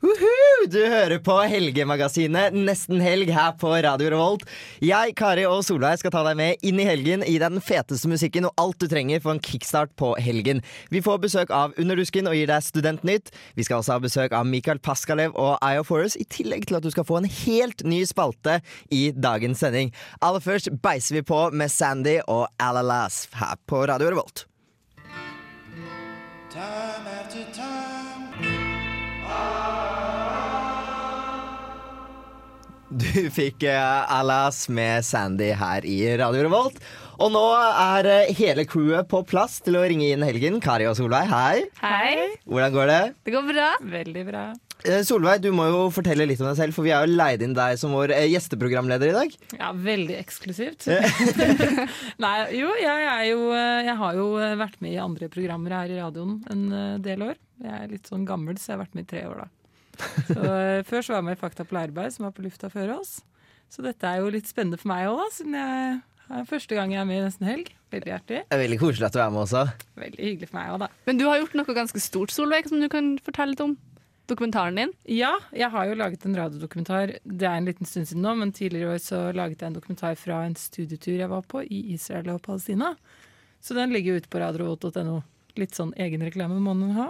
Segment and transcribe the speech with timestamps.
[0.00, 4.46] Uhu, du hører på Helgemagasinet Nesten helg her på Radio Revolt.
[4.80, 8.48] Jeg, Kari og Solveig skal ta deg med inn i helgen i den feteste musikken
[8.48, 10.62] og alt du trenger for en kickstart på helgen.
[10.88, 13.28] Vi får besøk av Underdusken og gir deg Studentnytt.
[13.56, 16.84] Vi skal også ha besøk av Mikael Paskalev og Io Forest, i tillegg til at
[16.84, 19.92] du skal få en helt ny spalte i dagens sending.
[20.24, 24.46] Aller først beiser vi på med Sandy og Alalas her på Radio Revolt.
[32.90, 36.80] Du fikk eh, Alas med Sandy her i Radio Revolt.
[37.22, 40.56] Og nå er eh, hele crewet på plass til å ringe inn helgen.
[40.64, 41.68] Kari og Solveig, hei.
[41.78, 42.32] Hei.
[42.50, 42.98] Hvordan går det?
[43.28, 43.68] Det går bra.
[43.92, 44.42] Veldig bra.
[44.82, 47.46] Eh, Solveig, du må jo fortelle litt om deg selv, for vi har jo leid
[47.46, 49.38] inn deg som vår gjesteprogramleder i dag.
[49.60, 50.90] Ja, veldig eksklusivt.
[52.26, 54.26] Nei, jo, jeg er jo Jeg har jo
[54.64, 56.66] vært med i andre programmer her i radioen en
[57.06, 57.38] del år.
[57.62, 59.50] Jeg er litt sånn gammel, så jeg har vært med i tre år, da.
[60.28, 62.70] Så, eh, før så var jeg med i Fakta på Lærberg, som var på lufta
[62.72, 63.18] før oss.
[63.70, 66.00] Så dette er jo litt spennende for meg òg, siden jeg
[66.30, 67.70] er første gang jeg er med i Nesten Helg.
[67.90, 68.40] Veldig artig.
[68.46, 69.62] Det er veldig koselig at du er med også.
[69.98, 70.88] Veldig hyggelig for meg òg, da.
[71.06, 73.76] Men du har gjort noe ganske stort, Solveig, som du kan fortelle litt om.
[74.30, 74.92] Dokumentaren din.
[75.10, 77.16] Ja, jeg har jo laget en radiodokumentar.
[77.26, 79.78] Det er en liten stund siden nå, men tidligere i år så laget jeg en
[79.80, 82.92] dokumentar fra en studietur jeg var på i Israel og Palestina.
[83.58, 85.16] Så den ligger jo ute på radiorevolt.no.
[85.58, 87.08] Litt sånn egenreklame må man ha.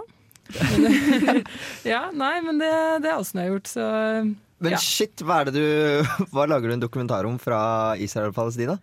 [1.93, 2.71] Ja, nei, men det,
[3.03, 3.85] det er som jeg har gjort, så
[4.61, 4.79] Men Ja.
[4.81, 8.77] shit, hva, er det du, hva lager du en dokumentar om fra Israel og Palestina?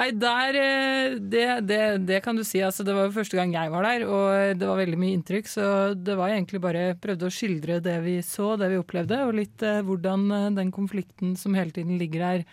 [0.00, 2.62] Nei, der eh, det, det, det kan du si.
[2.64, 5.50] Altså, det var jo første gang jeg var der, og det var veldig mye inntrykk.
[5.50, 5.64] Så
[5.98, 9.60] det var egentlig bare prøvde å skildre det vi så, det vi opplevde, og litt
[9.66, 12.44] eh, hvordan eh, den konflikten som hele tiden ligger der,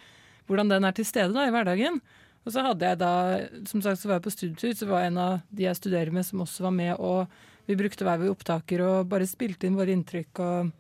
[0.52, 2.02] hvordan den er til stede da, i hverdagen.
[2.48, 3.14] Og så hadde jeg da,
[3.68, 6.28] som sagt så var jeg på studietur, så var en av de jeg studerer med
[6.28, 7.32] som også var med, og
[7.68, 10.44] vi brukte hver vår opptaker og bare spilte inn våre inntrykk.
[10.44, 10.76] og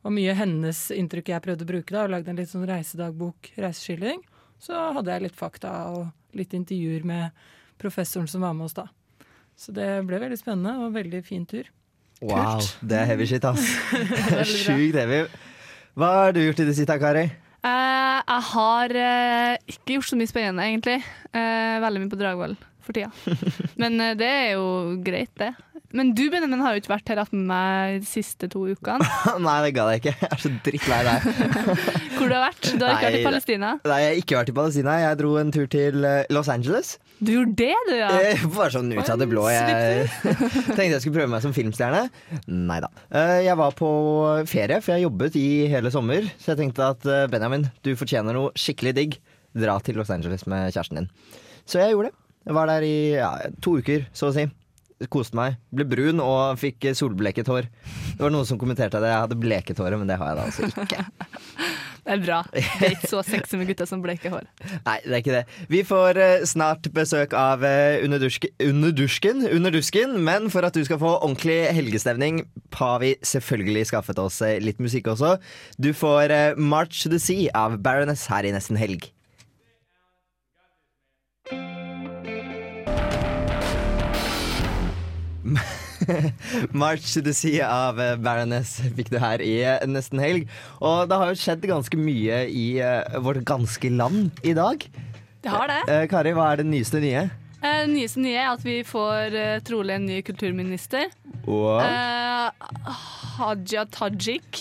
[0.00, 3.50] og mye hennes inntrykk jeg prøvde å bruke da, og lagde en litt sånn reisedagbok,
[3.60, 4.22] reiseskildring.
[4.60, 7.44] Så hadde jeg litt fakta og litt intervjuer med
[7.80, 8.86] professoren som var med oss da.
[9.60, 11.68] Så det ble veldig spennende og veldig fin tur.
[12.24, 13.64] Wow, det er heavy shit, ass.
[14.64, 15.22] Sjukt heavy.
[15.96, 17.26] Hva har du gjort i det siste, Kari?
[17.60, 21.00] Uh, jeg har uh, ikke gjort så mye spennende, egentlig.
[21.32, 23.12] Uh, veldig mye på Dragvoll for tida.
[23.80, 25.52] Men det er jo greit, det.
[25.96, 29.02] Men du, Benjamin, har jo ikke vært her med meg de siste to ukene.
[29.46, 30.12] Nei, det ga jeg ikke.
[30.20, 31.24] Jeg er så drittlei deg.
[32.16, 32.68] Hvor du har vært?
[32.78, 33.70] Du har ikke vært i Palestina?
[33.90, 34.94] Nei, jeg har ikke vært i Palestina.
[35.02, 36.92] Jeg dro en tur til eh, Los Angeles.
[37.18, 38.10] Du gjorde det, du, ja.
[38.30, 39.48] Eh, Bare sånn ut av det blå.
[39.50, 40.06] Jeg
[40.76, 42.04] tenkte jeg skulle prøve meg som filmstjerne.
[42.46, 42.92] Nei da.
[43.10, 43.90] Eh, Jeg var på
[44.50, 46.30] ferie, for jeg jobbet i hele sommer.
[46.38, 49.18] Så jeg tenkte at eh, Benjamin, du fortjener noe skikkelig digg.
[49.58, 51.10] Dra til Los Angeles med kjæresten din.
[51.66, 52.16] Så jeg gjorde det.
[52.46, 54.46] Jeg var der i ja, to uker, så å si.
[55.08, 55.56] Koste meg.
[55.72, 57.70] Ble brun og fikk eh, solbleket hår.
[58.12, 60.48] Det var noen som kommenterte at jeg hadde bleket håret, men det har jeg da
[60.50, 61.04] altså ikke.
[62.00, 62.36] Det er bra.
[62.48, 64.46] Det er ikke så sexy med gutter som bleker hår.
[64.86, 65.42] Nei, det er ikke det.
[65.68, 71.12] Vi får eh, snart besøk av underdusken, Underdusken, Underdusken, men for at du skal få
[71.18, 72.40] ordentlig helgestemning,
[72.72, 75.36] har vi selvfølgelig skaffet oss eh, litt musikk også.
[75.76, 79.10] Du får eh, March to the Sea av Baroness her i nesten helg.
[86.72, 90.48] March to the Sea av eh, Baroness fikk du her i eh, nesten helg.
[90.84, 94.84] Og det har jo skjedd ganske mye i eh, vårt ganske land i dag.
[95.40, 95.80] Det har det.
[95.88, 97.28] Eh, Kari, hva er det nyeste nye?
[97.60, 101.08] Eh, Det nyeste nye er at vi får eh, trolig en ny kulturminister.
[101.46, 101.80] Wow.
[101.80, 102.96] Eh,
[103.40, 104.60] Haja Tajik.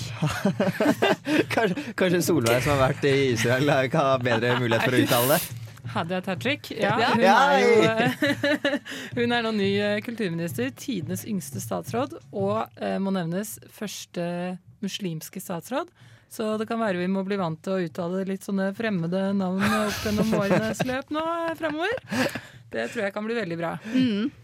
[1.53, 5.03] kanskje, kanskje Solveig som har vært i Israel, eh, kan ha bedre mulighet for å
[5.03, 5.58] uttale det?
[5.93, 7.09] Hadia Tajik, ja, Ja.
[7.13, 8.79] hun, Ja, er jo,
[9.19, 15.41] hun er nå ny eh, kulturminister, tidenes yngste statsråd, og eh, må nevnes første muslimske
[15.43, 15.89] statsråd.
[16.29, 19.63] Så det kan være vi må bli vant til å uttale litt sånne fremmede navn
[19.65, 22.37] opp gjennom årenes løp nå eh, fremover.
[22.69, 23.71] Det tror jeg kan bli veldig bra.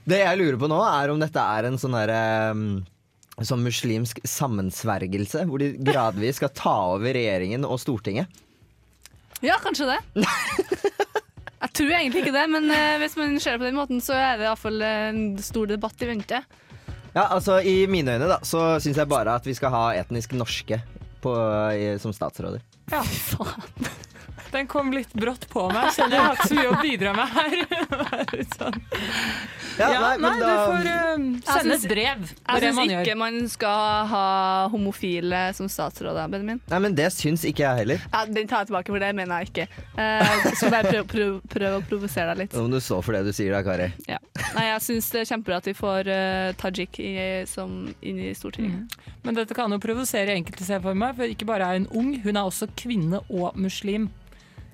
[0.10, 2.20] Det jeg lurer på nå, er om dette er en sånn herre
[2.58, 2.68] um,
[3.44, 8.32] Sånn muslimsk sammensvergelse, hvor de gradvis skal ta over regjeringen og Stortinget.
[9.44, 9.98] Ja, kanskje det.
[11.66, 14.14] Jeg tror egentlig ikke det, men eh, hvis man ser det på den måten, så
[14.14, 16.44] er det iallfall en stor debatt i vente.
[17.16, 20.36] Ja, altså I mine øyne da Så syns jeg bare at vi skal ha etnisk
[20.36, 20.82] norske
[21.24, 21.34] på,
[21.74, 22.62] i, som statsråder.
[22.92, 23.02] Ja.
[24.56, 27.34] Den kom litt brått på meg, så jeg har ikke så mye å bidra med
[27.36, 27.56] her.
[28.56, 28.78] sånn.
[29.76, 32.22] Ja, Ja, nei, nei, men du får eh, sende et brev.
[32.32, 34.28] Jeg syns man ikke man skal ha
[34.72, 36.62] homofile som statsråd, Benjamin.
[36.72, 38.06] Nei, men det syns ikke jeg heller.
[38.14, 39.68] Ja, den tar jeg tilbake, for det mener jeg ikke.
[40.00, 42.58] Eh, så bare prøv, prøv, prøv å provosere deg litt.
[42.60, 43.92] Om du står for det du sier da, Kari.
[44.08, 44.22] Ja.
[44.56, 47.14] Nei, jeg syns det er kjempebra at vi får uh, Tajik i,
[47.50, 48.96] som, inn i Stortinget.
[49.26, 51.18] Men dette kan jo provosere enkelte, ser jeg for meg.
[51.20, 54.08] For ikke bare er hun ung, hun er også kvinne og muslim.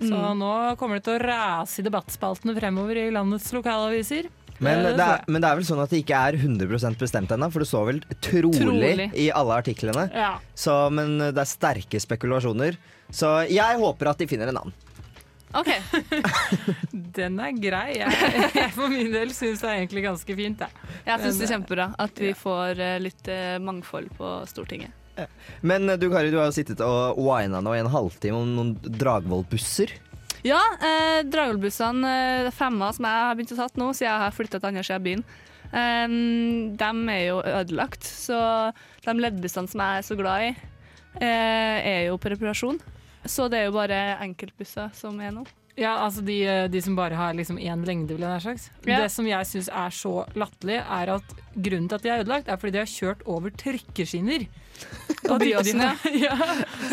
[0.01, 0.39] Så Mm.
[0.41, 4.29] nå kommer det til å rase i debattspaltene fremover i landets lokalaviser.
[4.61, 7.31] Men Eh, det, er, men det er vel sånn at det ikke er 100 bestemt
[7.33, 9.07] ennå, for det står vel trolig, Trolig.
[9.17, 10.03] i alle artiklene.
[10.13, 10.35] Ja.
[10.53, 12.77] Så, men det er sterke spekulasjoner.
[13.11, 14.73] Så jeg håper at de finner en annen.
[15.53, 15.67] OK.
[17.17, 17.97] Den er grei.
[17.97, 20.61] Jeg, jeg for min del syns det er egentlig ganske fint.
[20.63, 20.87] Jeg.
[21.09, 24.93] Jeg syns det er kjempebra at vi får eh, litt eh, mangfold på Stortinget.
[25.69, 28.73] Men du Kari, du har jo sittet og wina nå i en halvtime om noen
[28.81, 29.93] Dragvoll-busser.
[30.43, 32.11] Ja, eh, Dragvoll-bussene
[32.47, 34.83] eh, fremma som jeg har begynt å tatt nå, siden jeg har flytta til andre
[34.87, 35.23] siden av byen,
[35.69, 36.15] eh,
[36.81, 38.07] de er jo ødelagt.
[38.09, 38.39] Så
[39.05, 40.51] de leddbussene som jeg er så glad i,
[41.21, 42.81] eh, er jo på reparasjon.
[43.29, 45.45] Så det er jo bare enkeltbusser som er nå.
[45.77, 46.41] Ja, altså de,
[46.73, 48.71] de som bare har liksom én lengde, vil jeg nær sagt.
[48.83, 48.97] Ja.
[49.03, 52.49] Det som jeg syns er så latterlig, er at grunnen til at de er ødelagt,
[52.49, 54.49] er fordi de har kjørt over trykkeskinner.
[55.31, 55.73] Og de ikke de,
[56.25, 56.35] ja,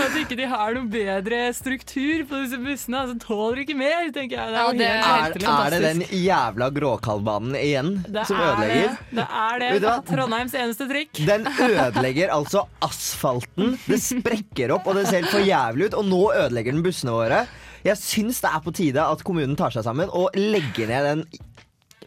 [0.04, 3.00] at ikke de har noe bedre struktur på disse bussene.
[3.04, 4.52] Altså tåler ikke mer, tenker jeg.
[4.52, 8.36] Det er Ja, det helt er- Er, er det den jævla Gråkallbanen igjen Det som
[8.38, 8.90] er ødelegger?
[8.98, 9.70] Det, det er det.
[9.86, 9.94] det?
[10.12, 11.22] Trondheims eneste trikk.
[11.30, 13.74] Den ødelegger altså asfalten.
[13.88, 15.98] Det sprekker opp, og det ser helt for jævlig ut.
[16.02, 17.42] Og nå ødelegger den bussene våre.
[17.86, 21.22] Jeg syns det er på tide at kommunen tar seg sammen og legger ned den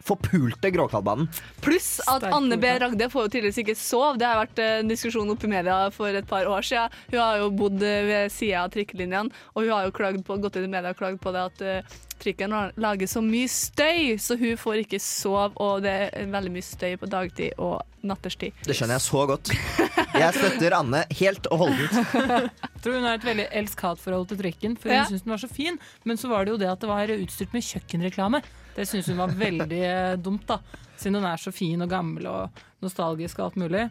[0.04, 1.28] forpulte Gråkallbanen.
[1.64, 2.70] Pluss at Sterk Anne B.
[2.82, 4.16] Ragde får jo tydeligvis ikke sove.
[4.20, 6.96] Det har vært eh, en diskusjon oppe i media for et par år siden.
[7.12, 10.38] Hun har jo bodd eh, ved sida av trikkelinjene, og hun har jo klagd på,
[10.42, 14.16] gått ut i media og klagd på det at eh, trikken lager så mye støy,
[14.22, 18.54] så hun får ikke sove, og det er veldig mye støy på dagtid og natterstid.
[18.66, 19.52] Det skjønner jeg så godt.
[20.12, 21.92] Jeg støtter Anne helt og holdent.
[21.92, 25.04] Jeg tror hun har et veldig elsk-hat-forhold til trikken, for hun Ja.
[25.08, 25.78] syns den var så fin.
[26.04, 28.42] Men så var det jo det at det var utstyrt med kjøkkenreklame.
[28.76, 30.58] Det syns hun var veldig eh, dumt, da.
[30.96, 33.88] Siden hun er så fin og gammel og nostalgisk og alt mulig.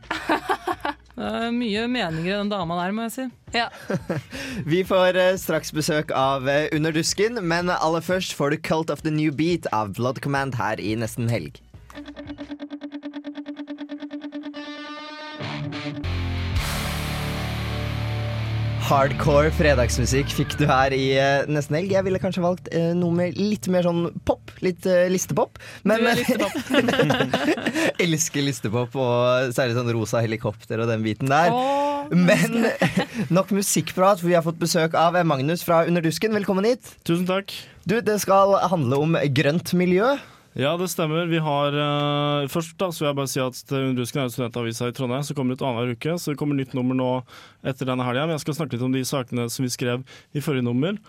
[1.11, 3.25] Det er mye meninger i den dama der, må jeg si.
[3.57, 3.67] Ja.
[4.71, 8.89] Vi får eh, straks besøk av eh, Under dusken, men aller først får du Cult
[8.93, 11.59] of the New Beat av Blood Command her i Nesten Helg.
[18.91, 21.93] Hardcore fredagsmusikk fikk du her i uh, Nesten Helg.
[21.95, 24.51] Jeg ville kanskje valgt uh, noe med litt mer sånn pop.
[24.59, 25.61] Litt uh, listepop.
[25.87, 26.57] Men Du er listepop.
[28.05, 31.55] elsker listepop, og særlig sånn rosa helikopter og den biten der.
[31.55, 32.67] Åh, Men
[33.37, 36.35] nok musikkprat, for vi har fått besøk av Magnus fra Underdusken.
[36.41, 36.91] Velkommen hit.
[37.07, 37.55] Tusen takk.
[37.87, 40.17] Du, Det skal handle om grønt miljø.
[40.51, 41.29] Ja, det stemmer.
[41.31, 44.91] Vi har uh, Først da, så vil jeg bare si at Underdusken er studentavisa studentavis
[44.91, 46.15] i Trondheim som kommer ut annenhver uke.
[46.19, 47.11] Så det kommer nytt nummer nå
[47.63, 48.25] etter denne helga.
[48.27, 50.03] Men jeg skal snakke litt om de sakene som vi skrev
[50.35, 50.99] i forrige nummer.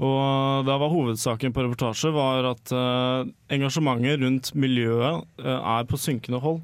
[0.00, 6.00] Og da var hovedsaken på reportasje var at uh, engasjementet rundt miljøet uh, er på
[6.00, 6.60] synkende hold.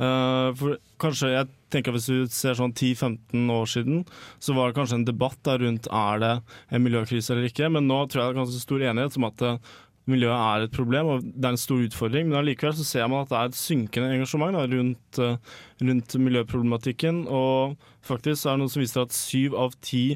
[0.00, 4.02] Eh, for kanskje, jeg tenker at Hvis du ser sånn 10-15 år siden,
[4.40, 6.32] så var det kanskje en debatt der rundt er det
[6.68, 7.70] en miljøkrise eller ikke.
[7.72, 9.72] Men nå tror jeg det er ganske stor enighet om at eh,
[10.10, 12.28] miljøet er et problem og det er en stor utfordring.
[12.28, 16.16] Men allikevel så ser man at det er et synkende engasjement da, rundt, eh, rundt
[16.26, 17.24] miljøproblematikken.
[17.30, 20.06] Og faktisk er det noe som viser at syv av ti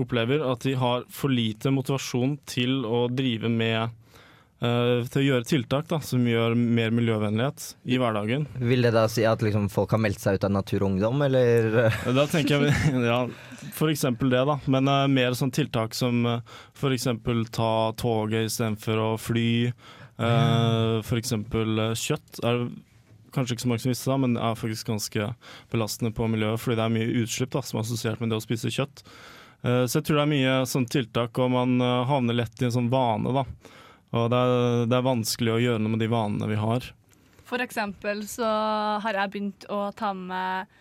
[0.00, 3.82] opplever at de har for lite motivasjon til å drive med
[4.62, 8.46] eh, til å gjøre tiltak da, som gjør mer miljøvennlighet i hverdagen.
[8.62, 11.26] Vil det da si at liksom, folk har meldt seg ut av Natur og Ungdom,
[11.28, 11.90] eller?
[12.06, 13.24] Da tenker jeg ja,
[13.72, 14.58] for eksempel det, da.
[14.70, 16.38] Men uh, mer sånn tiltak som uh,
[16.78, 19.50] for eksempel ta toget istedenfor å fly.
[20.22, 22.66] Uh, for eksempel eh, kjøtt er
[23.32, 25.28] kanskje ikke så mange som visste det, men er faktisk ganske
[25.72, 28.44] belastende på miljøet, fordi det er mye utslipp da, som er assosiert med det å
[28.44, 29.04] spise kjøtt.
[29.64, 32.68] Uh, så jeg tror det er mye sånn tiltak, og man eh, havner lett i
[32.68, 33.46] en sånn vane, da.
[34.12, 36.90] Og det er, det er vanskelig å gjøre noe med de vanene vi har.
[37.48, 38.48] For eksempel så
[39.04, 40.80] har jeg begynt å ta med eh,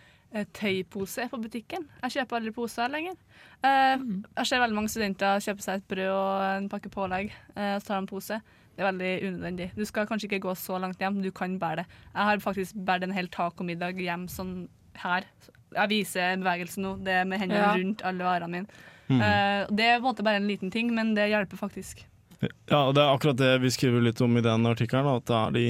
[0.55, 1.85] tøypose på butikken.
[2.03, 3.15] Jeg kjøper aldri poser lenger.
[3.63, 3.97] Eh,
[4.37, 7.85] jeg ser veldig mange studenter kjøpe seg et brød og en pakke pålegg, og så
[7.87, 8.41] tar de en pose.
[8.71, 9.69] Det er veldig unødvendig.
[9.75, 11.85] Du skal kanskje ikke gå så langt hjem, men du kan bære det.
[12.15, 14.53] Jeg har faktisk båret en hel tacomiddag hjem sånn
[15.03, 15.27] her.
[15.75, 17.73] Jeg viser en bevegelse nå, det er med hendene Ja.
[17.75, 18.67] rundt alle varene mine.
[19.11, 19.19] Mm.
[19.75, 22.05] det er på en måte bare en liten ting, men det hjelper faktisk.
[22.41, 25.09] Ja, det er akkurat det vi skriver litt om i den artikkelen.
[25.19, 25.65] At det er de,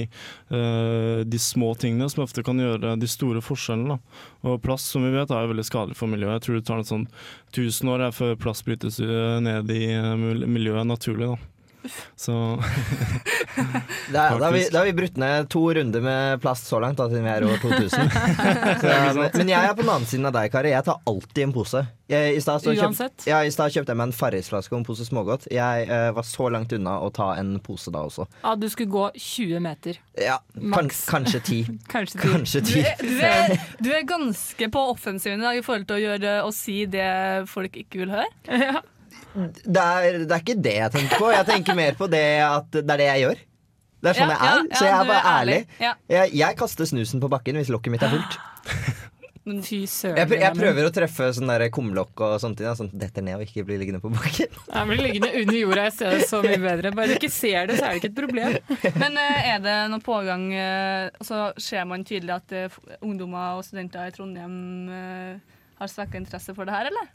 [0.56, 3.98] eh, de små tingene som ofte kan gjøre de store forskjellene.
[4.48, 6.40] Og plast, som vi vet, er jo veldig skadelig for miljøet.
[6.40, 7.08] Jeg tror det tar en sånn
[7.52, 11.34] 1000 år før plast brytes eh, ned i eh, miljøet naturlig.
[11.34, 11.51] da.
[12.16, 12.34] Så
[14.12, 16.98] Da, da, har vi, da har vi brutt ned to runder med plast så langt,
[16.98, 18.12] da, siden vi er over 2000.
[18.82, 20.72] Så, men, men jeg er på den andre siden av deg, Kari.
[20.72, 21.82] Jeg tar alltid en pose.
[22.12, 25.46] Jeg, I stad kjøpt, ja, kjøpte jeg meg en Farrisflaske og en pose smågodt.
[25.52, 28.26] Jeg uh, var så langt unna å ta en pose da også.
[28.42, 30.00] Ja, du skulle gå 20 meter.
[30.20, 30.38] Ja,
[30.74, 31.60] kan, kanskje ti.
[31.92, 32.32] Kanskje ti.
[32.34, 36.00] Kanskje Du er, du, er, du er ganske på offensiven i dag i forhold til
[36.00, 37.12] å gjøre å si det
[37.52, 38.28] folk ikke vil høre.
[38.52, 38.82] Ja.
[39.34, 41.30] Det er, det er ikke det jeg tenker på.
[41.32, 43.44] Jeg tenker mer på det at det er det jeg gjør.
[44.02, 44.66] Det er sånn Ja, jeg er.
[44.66, 45.60] ja, så jeg er bare er ærlig.
[46.10, 48.38] Jeg, jeg kaster snusen på bakken hvis lokket mitt er fullt.
[49.42, 50.20] Fy søren.
[50.20, 53.64] Jeg, jeg prøver å treffe sånn der kumlokk og ting, sånn detter ned og ikke
[53.66, 54.52] blir liggende på bakken.
[54.70, 56.92] Jeg blir liggende under jorda i stedet, så mye bedre.
[56.94, 58.54] Bare du ikke ser det, så er det ikke et problem.
[59.02, 63.66] Men eh, er det noen pågang eh, Så ser man tydelig at eh, ungdommer og
[63.66, 64.54] studenter i Trondheim
[65.82, 67.10] har svekka interesse for det her, eller?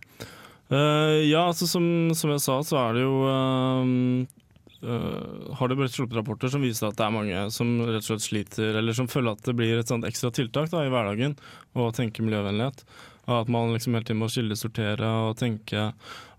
[0.68, 1.86] Eh, ja, altså som,
[2.18, 3.88] som jeg sa, så er det jo uh,
[4.84, 8.10] uh, Har det blitt sluppet rapporter som viser at det er mange som rett og
[8.10, 11.38] slett sliter, eller som føler at det blir et sånt ekstra tiltak da, i hverdagen
[11.78, 12.84] å tenke miljøvennlighet.
[13.28, 15.90] Og at man liksom hele tiden må kildesortere og tenke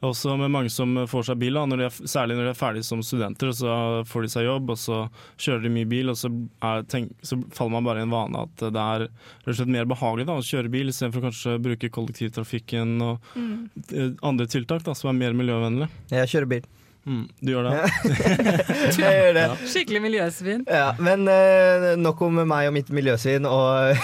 [0.04, 2.58] Også med mange som får seg bil, da, når de er, særlig når de er
[2.58, 3.72] ferdige som studenter, så
[4.06, 5.00] får de seg jobb, og så
[5.42, 6.30] kjører de mye bil, og så,
[6.62, 9.74] er, tenk, så faller man bare i en vane at det er rett og slett
[9.74, 14.18] mer behagelig da, å kjøre bil, istedenfor kanskje å bruke kollektivtrafikken og mm.
[14.30, 15.90] andre tiltak da, som er mer miljøvennlige.
[16.14, 16.70] Jeg kjører bil.
[17.08, 17.76] Mm, du gjør det?
[18.04, 19.44] du gjør det.
[19.72, 20.64] Skikkelig miljøsvin.
[20.68, 23.96] Ja, men eh, nok om meg og mitt miljøsvin og,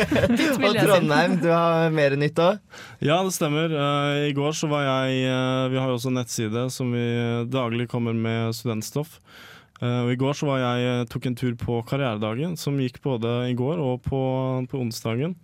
[0.66, 0.78] og.
[0.80, 1.36] Trondheim.
[1.38, 2.58] Du har mer nytt òg?
[2.98, 3.70] Ja, det stemmer.
[3.70, 7.06] Uh, I går så var jeg uh, Vi har jo også en nettside som vi
[7.52, 9.20] daglig kommer med studentstoff.
[9.78, 13.38] Uh, og I går så var jeg, tok en tur på karrieredagen, som gikk både
[13.52, 14.20] i går og på,
[14.66, 15.38] på onsdagen.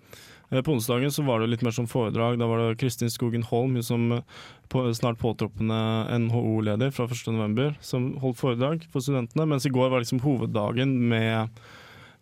[0.55, 2.39] Eh, På onsdagen så var det litt mer som foredrag.
[2.39, 4.23] Da var det Kristin Skogen Holm, som eh,
[4.69, 5.79] på, snart påtroppende
[6.19, 9.49] NHO-leder fra 1.11., som holdt foredrag for studentene.
[9.51, 11.61] Mens i går var liksom hoveddagen med,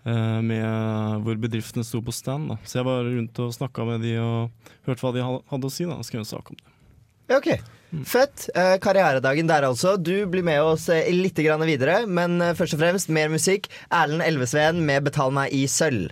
[0.07, 2.55] eh, med hvor bedriftene sto på stand.
[2.55, 2.61] Da.
[2.65, 5.89] Så jeg var rundt og snakka med de og hørte hva de hadde å si.
[5.89, 6.69] da, skrev en sak om det.
[7.33, 7.53] Ok.
[8.09, 8.49] Fett.
[8.57, 9.99] Eh, karrieredagen der altså.
[10.01, 13.69] Du blir med oss litt videre, men først og fremst mer musikk.
[13.93, 16.11] Erlend Elvesveen med 'Betal meg i sølv'.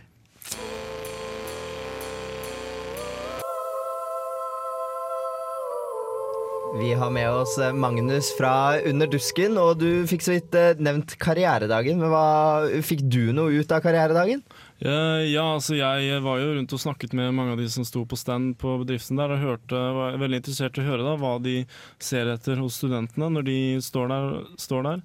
[6.81, 10.79] Vi har med oss eh, Magnus fra Under dusken, og du fikk så vidt eh,
[10.81, 11.99] nevnt karrieredagen.
[12.01, 14.41] Men hva, fikk du noe ut av karrieredagen?
[14.81, 18.07] Eh, ja, altså jeg var jo rundt og snakket med mange av de som sto
[18.09, 21.35] på stand på bedriften der, og hørte, var veldig interessert i å høre da, hva
[21.45, 21.59] de
[22.01, 24.31] ser etter hos studentene når de står der.
[24.65, 25.05] Står der.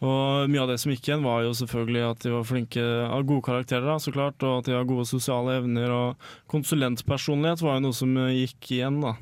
[0.00, 3.26] Og mye av det som gikk igjen, var jo selvfølgelig at de var flinke, av
[3.28, 5.92] gode karakterer, da, så klart, og at de har gode sosiale evner.
[5.92, 9.18] Og konsulentpersonlighet var jo noe som gikk igjen, da.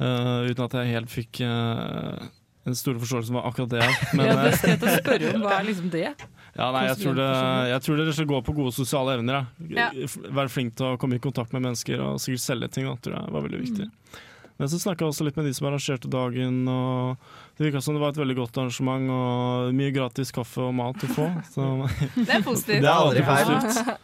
[0.00, 2.16] Eh, uten at jeg helt fikk uh,
[2.64, 3.88] en store forståelse var akkurat det.
[4.16, 5.44] Men, Ja, det er skal jeg å spørre om.
[5.44, 6.06] Hva er liksom det?
[6.56, 7.28] ja, nei, jeg tror det,
[7.70, 9.46] jeg tror det går på gode sosiale evner.
[9.68, 9.90] Ja.
[10.24, 12.88] Være flink til å komme i kontakt med mennesker og sikkert selge ting.
[12.88, 13.88] Da, tror jeg var veldig viktig.
[14.60, 16.56] Men så snakka jeg også litt med de som arrangerte dagen.
[16.68, 20.74] og Det virka som det var et veldig godt arrangement og mye gratis kaffe og
[20.76, 21.28] mat å få.
[21.54, 21.68] Så
[22.26, 22.84] Det er positivt.
[22.84, 23.96] Det er aldri feil.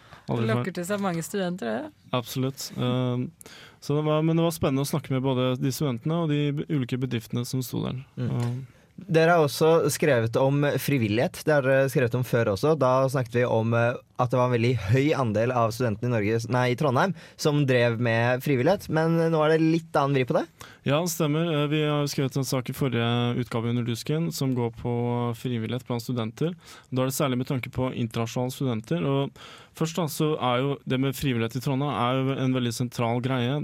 [0.49, 2.09] Lokker til seg mange studenter, det.
[2.17, 2.65] Absolutt.
[2.67, 6.67] Så det var, men det var spennende å snakke med både de studentene og de
[6.67, 8.01] ulike bedriftene som sto der.
[8.19, 8.65] Mm.
[8.97, 11.43] Dere har også skrevet om frivillighet.
[11.45, 12.73] Det har dere skrevet om før også.
[12.81, 16.13] Da snakket vi om eh, at det var en veldig høy andel av studentene i,
[16.15, 18.89] Norge, nei, i Trondheim som drev med frivillighet.
[18.89, 20.47] Men nå er det litt annen vri på det.
[20.89, 21.45] Ja, det stemmer.
[21.53, 23.11] Eh, Vi har skrevet en sak i forrige
[23.45, 24.97] utgave under Dusken som går på
[25.37, 26.57] frivillighet blant studenter.
[26.89, 29.05] Da er det særlig med tanke på internasjonale studenter.
[29.05, 29.37] Og
[29.77, 33.21] først da, så er jo det med frivillighet i Trondheim er jo en veldig sentral
[33.21, 33.61] greie.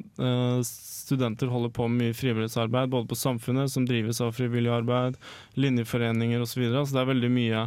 [1.13, 5.19] Studenter holder på med mye frivillighetsarbeid, både på Samfunnet, som drives av frivillig arbeid,
[5.61, 6.57] linjeforeninger osv.
[6.57, 6.87] Så, videre.
[6.87, 7.67] så det er veldig mye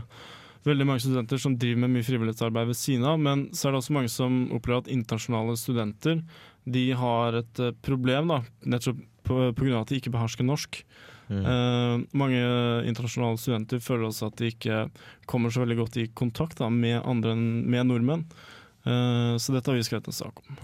[0.66, 3.82] veldig mange studenter som driver med mye frivillighetsarbeid ved siden av, men så er det
[3.84, 6.24] også mange som opplever at internasjonale studenter
[6.66, 10.82] de har et eh, problem, da, nettopp av at de ikke behersker norsk.
[11.34, 12.42] Eh, mange
[12.86, 14.84] internasjonale studenter føler også at de ikke
[15.30, 18.26] kommer så veldig godt i kontakt da, med andre med nordmenn.
[18.86, 20.60] Eh, så dette har vi skrevet en sak om.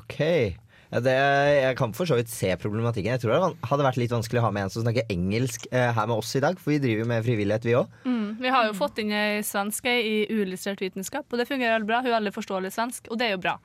[0.00, 0.20] Ok.
[1.02, 1.14] Det,
[1.58, 3.16] jeg kan for så vidt se problematikken.
[3.16, 5.90] Jeg tror det hadde vært litt vanskelig å ha med en som snakker engelsk eh,
[5.96, 7.96] her med oss i dag, for vi driver jo med frivillighet, vi òg.
[8.06, 8.28] Mm.
[8.38, 12.02] Vi har jo fått inn ei svenske i uillustrert vitenskap, og det fungerer veldig bra.
[12.04, 13.56] Hun er veldig forståelig svensk, og det er jo bra.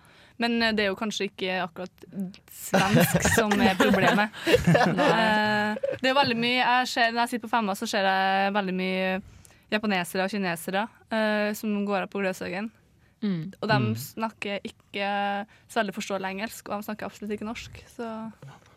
[0.41, 2.07] Men eh, det er jo kanskje ikke akkurat
[2.55, 4.33] svensk som er problemet.
[4.49, 8.07] Eh, det er jo veldig mye jeg ser, Når jeg sitter på Femma, så ser
[8.09, 9.19] jeg veldig mye
[9.69, 12.71] japanesere og kinesere eh, som går av på Gløshaugen.
[13.21, 13.51] Mm.
[13.59, 15.09] Og de snakker ikke
[15.67, 17.81] så veldig forståelig engelsk, og de snakker absolutt ikke norsk.
[17.91, 18.07] Så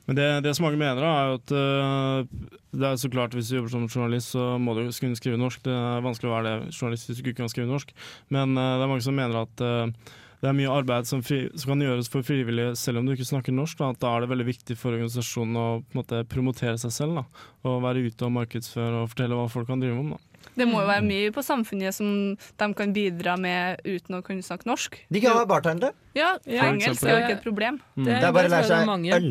[0.09, 3.37] Men det, det som mange mener, da, er jo at øh, det er så klart
[3.37, 5.63] hvis du jobber som journalist, så må du kunne skrive norsk.
[5.65, 7.95] Det er vanskelig å være det journalist hvis du ikke kan skrive norsk.
[8.35, 9.95] Men øh, det er mange som mener at øh,
[10.43, 13.29] det er mye arbeid som, fri, som kan gjøres for frivillige selv om du ikke
[13.29, 13.79] snakker norsk.
[13.79, 16.97] Da, at da er det veldig viktig for organisasjonen å på en måte, promotere seg
[16.97, 17.21] selv.
[17.21, 20.17] Da, og være ute og markedsføre og fortelle hva folk kan drive med.
[20.19, 20.32] Da.
[20.59, 24.45] Det må jo være mye på samfunnet som de kan bidra med uten å kunne
[24.45, 24.99] snakke norsk.
[25.13, 25.97] De kan være bartendere.
[26.19, 27.81] Ja, Ja, engelsk er jo ikke et problem.
[27.97, 28.05] Mm.
[28.11, 29.11] Det er bare å lære det er seg mange.
[29.19, 29.31] øl.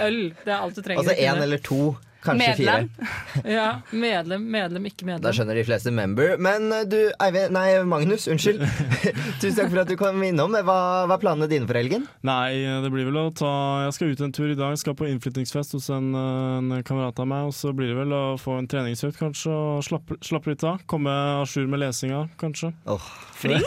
[0.00, 0.20] Øl.
[0.44, 1.02] Det er alt du trenger.
[1.02, 1.80] Altså én eller to,
[2.24, 2.88] kanskje Medlem.
[2.96, 3.08] fire.
[3.56, 5.22] Ja, medlem, medlem, ikke medlem.
[5.24, 6.34] Da skjønner de fleste member.
[6.42, 8.60] Men eh, du, Eivind, nei, Magnus, unnskyld.
[9.40, 10.52] Tusen takk for at du kom innom.
[10.66, 10.76] Hva,
[11.08, 12.04] hva er planene dine for helgen?
[12.26, 13.52] Nei, det blir vel å ta
[13.86, 14.76] Jeg skal ut en tur i dag.
[14.80, 17.48] Skal på innflyttingsfest hos en, en kamerat av meg.
[17.50, 20.82] Og så blir det vel å få en treningsøkt, kanskje, og slappe, slappe litt av.
[20.90, 22.72] Komme à jour med lesinga, kanskje.
[22.90, 23.08] Åh,
[23.40, 23.64] Flink!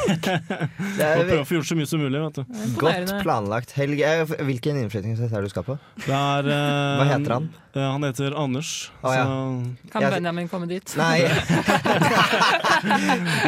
[1.00, 2.58] det Og prøve å få gjort så mye som mulig, vet du.
[2.78, 4.04] godt planlagt helg.
[4.06, 5.78] Eh, Hvilken innflyttingsfest er det du skal på?
[6.06, 7.48] Det er eh, Hva heter han?
[7.74, 8.92] eh, han heter Anders.
[9.02, 9.24] Oh, ja.
[9.26, 10.94] så- Kan Benjamin komme dit?
[11.00, 11.18] Nei.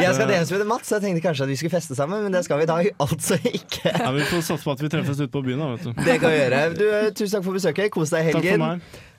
[0.02, 2.32] jeg skal dance med Mats, så jeg tenkte kanskje at vi skulle feste sammen, men
[2.34, 3.82] det skal vi da altså ikke.
[3.92, 5.92] ja, vi får satse på at vi treffes ute på byen, da, vet du.
[6.06, 6.60] Det kan vi gjøre.
[6.76, 6.86] Du,
[7.16, 7.92] tusen takk for besøket.
[7.94, 8.66] Kos deg i Takk for helgen.
[8.66, 8.76] meg.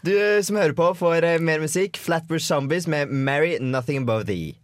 [0.08, 1.98] Du eh, som hører på, får eh, mer musikk.
[2.00, 4.56] Flatbush Zombies med 'Marry Nothing Above Thee'.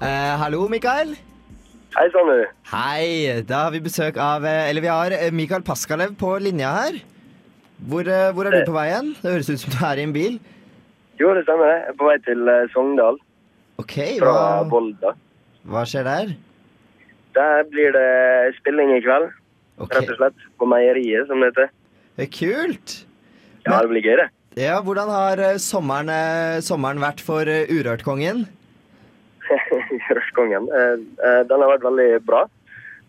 [0.00, 1.16] Uh, hallo, Mikael.
[1.96, 2.44] Hei sann, du.
[2.70, 3.42] Hei.
[3.48, 7.00] Da har vi besøk av eh, Eller vi har eh, Mikael Paskalev på linja her.
[7.90, 9.12] Hvor, eh, hvor er du på vei hen?
[9.18, 10.36] Det høres ut som du er i en bil.
[11.20, 11.72] Jo, det stemmer.
[11.72, 13.18] Jeg er på vei til Sogndal
[13.80, 15.14] Ok, fra hva, Volda.
[15.68, 16.32] hva skjer der?
[17.36, 19.30] Der blir det spilling i kveld,
[19.80, 20.02] Okay.
[20.02, 20.42] rett og slett.
[20.60, 21.70] På meieriet, som det heter.
[22.18, 22.96] det er Kult.
[23.64, 24.26] Ja, det blir gøy, det.
[24.60, 26.10] Ja, Hvordan har sommeren,
[26.66, 28.42] sommeren vært for Urørtkongen?
[30.30, 30.68] Rørskongen.
[30.68, 32.46] Eh, eh, Den har vært veldig bra.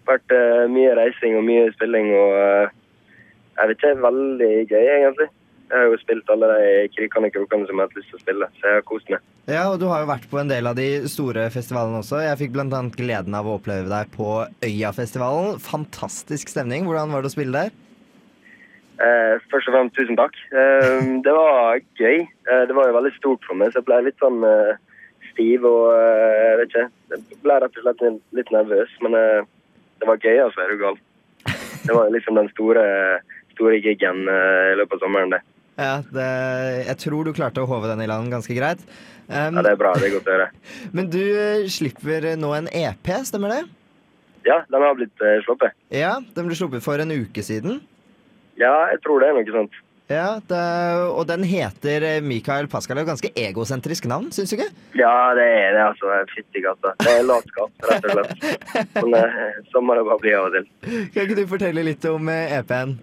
[0.07, 2.71] Vært eh, mye reising og mye spilling og
[3.51, 5.27] Jeg vet ikke, veldig gøy, egentlig.
[5.71, 8.21] Jeg har jo spilt alle de krikene krokene som jeg har hatt lyst til å
[8.21, 9.19] spille, så jeg har kost meg.
[9.47, 12.23] Ja, og Du har jo vært på en del av de store festivalene også.
[12.23, 12.81] Jeg fikk bl.a.
[12.95, 15.59] gleden av å oppleve deg på Øyafestivalen.
[15.59, 16.87] Fantastisk stemning.
[16.87, 17.75] Hvordan var det å spille der?
[19.01, 20.35] Eh, først og fremst tusen takk.
[20.55, 22.23] Eh, det var gøy.
[22.23, 24.79] Eh, det var jo veldig stort for meg, så jeg ble litt sånn eh,
[25.31, 26.85] stiv og eh, jeg vet ikke.
[27.13, 28.03] Jeg ble rett og slett
[28.37, 29.47] litt, nervøs, men eh,
[30.01, 30.63] det var gøy, altså.
[30.63, 30.99] Er du gal?
[31.81, 32.85] Det var liksom den store,
[33.55, 35.41] store gigen eh, i løpet av sommeren, det.
[35.81, 36.29] Ja, det,
[36.89, 38.81] Jeg tror du klarte å håve den i land ganske greit.
[39.31, 39.93] Um, Ja, det er bra.
[39.95, 40.49] Det er godt å høre.
[40.97, 41.23] men du
[41.71, 43.61] slipper nå en EP, stemmer det?
[44.45, 45.77] Ja, den har blitt sluppet.
[45.93, 47.79] Ja, Den ble sluppet for en uke siden.
[48.59, 49.77] Ja, jeg tror det er noe sånt.
[50.11, 50.61] Ja, det,
[51.15, 53.05] Og den heter eh, Mikael Paskalev.
[53.07, 54.71] Ganske egosentrisk navn, syns du ikke?
[54.99, 56.09] Ja, det er det, altså.
[56.33, 56.91] Fytti gata.
[56.99, 58.97] Det er latskap, rett og slett.
[58.97, 60.67] Men eh, sånn må det bare bli av og til.
[61.13, 62.97] Kan ikke du fortelle litt om EP-en?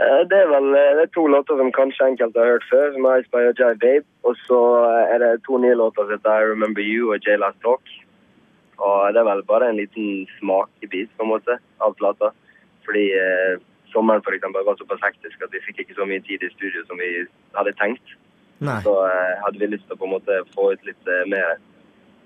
[0.00, 3.06] Eh, Det er vel det er to låter som kanskje enkelte har hørt før, som
[3.12, 4.08] er Ice by og Jive Babe.
[4.28, 4.58] Og så
[5.12, 7.84] er det to nye låter som heter I Remember You og J Last Talk.
[8.76, 12.32] Og det er vel bare en liten smakebit på en måte av plata.
[12.84, 13.54] Fordi eh,
[13.92, 16.84] sommeren for eksempel var såpass hektisk at vi fikk ikke så mye tid i studio
[16.88, 17.10] som vi
[17.56, 18.14] hadde tenkt.
[18.64, 18.78] Nei.
[18.84, 21.58] Så eh, hadde vi lyst til å på en måte få ut litt eh, mer.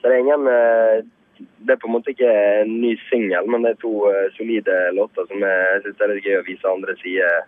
[0.00, 1.00] Så det er ingen eh,
[1.40, 4.76] Det er på en måte ikke en ny singel, men det er to eh, solide
[4.92, 7.40] låter som jeg syns er litt gøy å vise andre sider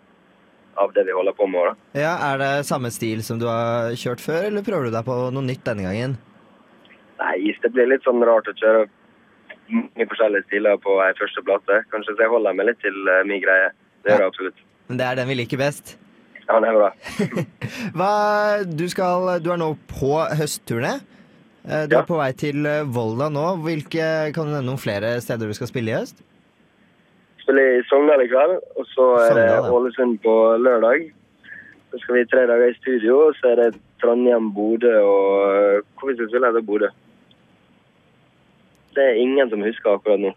[0.80, 1.68] av det vi holder på med.
[1.68, 2.00] da.
[2.00, 5.18] Ja, Er det samme stil som du har kjørt før, eller prøver du deg på
[5.28, 6.16] noe nytt denne gangen?
[7.20, 8.88] Nei, det blir litt sånn rart å kjøre
[9.72, 11.82] mange forskjellige stiler på ei første plate.
[11.92, 13.70] Kanskje så jeg holder meg litt til eh, min greie.
[14.02, 14.62] Det gjør jeg absolutt.
[14.88, 15.96] Men det er den vi liker best.
[16.48, 16.90] Ja, det er bra.
[17.96, 18.10] Hva,
[18.66, 20.96] du, skal, du er nå på høstturné.
[21.62, 22.00] Eh, Du Ja.
[22.02, 23.44] er på vei til eh, Volda nå.
[23.62, 26.18] Hvilke, kan du nevne noen flere steder du skal spille i høst?
[27.44, 31.08] Spiller i Sogndal i kveld, og så er det Ålesund på lørdag.
[31.92, 33.70] Så skal vi tre dager i studio, og så er det
[34.02, 36.88] Trondheim, Bodø og Hvor vi skal spille etter Bodø?
[38.96, 40.30] Det er ingen som husker akkurat nå.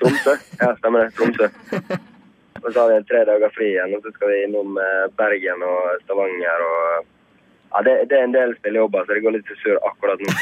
[0.00, 0.34] Tromsø?
[0.60, 1.14] Ja, stemmer det.
[1.18, 1.48] Tromsø.
[2.64, 5.64] Og så har vi tre dager fri igjen, og så skal vi innom eh, Bergen
[5.66, 7.10] og Stavanger og
[7.74, 10.34] Ja, det, det er en del spillejobber, så det går litt sur surr akkurat nå.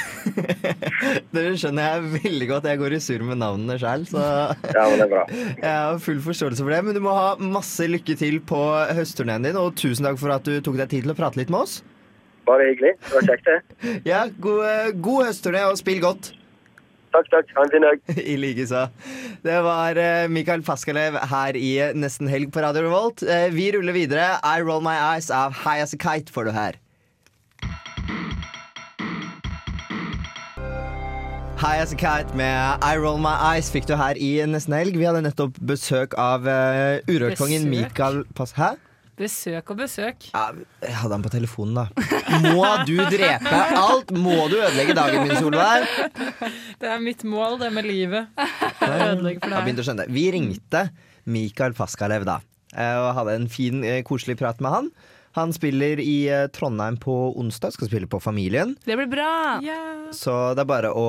[1.33, 2.67] Det skjønner jeg veldig godt.
[2.69, 5.23] Jeg går i surr med navnene sjøl, så Ja, men det er bra.
[5.65, 6.83] jeg har full forståelse for det.
[6.85, 8.61] Men du må ha masse lykke til på
[8.99, 11.51] høstturneen din, og tusen takk for at du tok deg tid til å prate litt
[11.55, 11.79] med oss.
[12.45, 12.93] Bare hyggelig.
[13.01, 13.97] Det var kjekt, det.
[14.13, 16.35] Ja, god, god høstturné, og spill godt.
[17.12, 17.51] Takk, takk.
[17.57, 18.01] Ha en fin dag.
[18.33, 18.87] I likeså.
[19.44, 23.22] Det var eh, Mikael Paskalev her i Nesten helg på Radio Revolt.
[23.25, 24.31] Eh, Vi ruller videre.
[24.40, 26.79] I Roll My Eyes av High As A Kite får du her.
[31.62, 34.96] High As A Kite med I Roll My Eyes fikk du her i Nesten helg.
[34.98, 38.57] Vi hadde nettopp besøk av uh, urørkongen Mikael Pass...
[38.59, 38.72] Hæ?
[39.18, 40.29] Besøk og besøk.
[40.33, 40.46] Ja,
[40.81, 42.40] jeg hadde han på telefonen, da.
[42.46, 44.12] Må du drepe alt?
[44.16, 45.85] Må du ødelegge dagen min, Solveig?
[46.81, 48.33] Det er mitt mål, det med livet.
[48.81, 50.09] Ødelegge for deg.
[50.16, 50.87] Vi ringte
[51.29, 52.40] Mikael Paskalev da
[52.75, 54.88] eh, og hadde en fin, eh, koselig prat med han.
[55.37, 58.75] Han spiller i eh, Trondheim på onsdag, skal spille på Familien.
[58.85, 59.61] Det blir bra.
[59.64, 60.11] Yeah.
[60.16, 61.07] Så det er bare å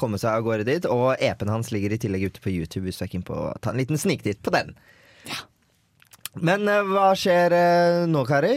[0.00, 0.88] komme seg av gårde dit.
[0.90, 3.52] Og EP-en hans ligger i tillegg ute på YouTube hvis du er keen på å
[3.64, 4.74] ta en liten sniktitt på den.
[6.42, 8.56] Men eh, hva skjer eh, nå, Kari?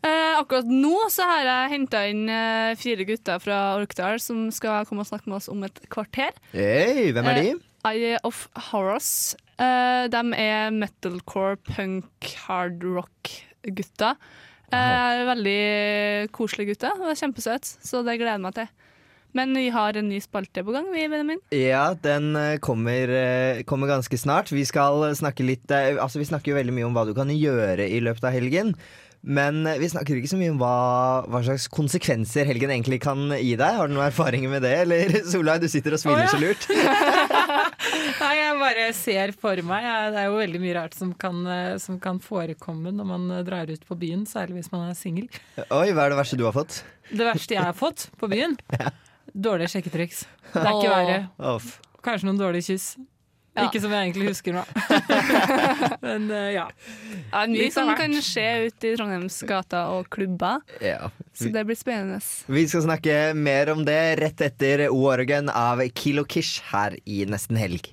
[0.00, 4.86] Eh, akkurat nå så har jeg henta inn eh, fire gutter fra Orkdal som skal
[4.88, 6.32] komme og snakke med oss om et kvarter.
[6.54, 7.50] Hei, hvem er de?
[7.58, 9.34] Eh, Eye of Horrors.
[9.60, 14.16] Eh, de er metalcore, punk, hard rock-gutter.
[14.72, 16.96] Eh, veldig koselige gutter.
[17.04, 18.70] og Kjempesøte, så det gleder jeg meg til.
[19.36, 21.42] Men vi har en ny spalte på gang, vi, Benjamin.
[21.54, 24.50] Ja, den eh, kommer, eh, kommer ganske snart.
[24.52, 27.30] Vi skal snakke litt eh, Altså, vi snakker jo veldig mye om hva du kan
[27.30, 28.74] gjøre i løpet av helgen.
[29.20, 30.76] Men vi snakker ikke så mye om hva,
[31.28, 33.76] hva slags konsekvenser helgen egentlig kan gi deg.
[33.76, 36.30] Har du noen erfaringer med det, eller Solveig, du sitter og smiler oh, ja.
[36.32, 36.64] så lurt.
[38.22, 39.84] Nei, jeg bare ser for meg.
[40.14, 41.44] Det er jo veldig mye rart som kan,
[41.84, 45.28] som kan forekomme når man drar ut på byen, særlig hvis man er singel.
[45.68, 46.80] Oi, hva er det verste du har fått?
[47.12, 48.56] Det verste jeg har fått på byen,
[49.34, 50.24] dårlige sjekketriks.
[50.52, 51.60] Det er ikke verre.
[52.04, 52.92] Kanskje noen dårlige kyss.
[53.50, 53.64] Ja.
[53.66, 54.62] Ikke som jeg egentlig husker nå.
[56.06, 56.68] Men uh, ja.
[57.32, 61.10] Ja, mye som kan skje ute i Trondheims gater og klubber, Ja.
[61.34, 62.20] så det blir spennende.
[62.46, 67.58] Vi skal snakke mer om det rett etter Wargan av Kilo Kish her i Nesten
[67.58, 67.90] Helg.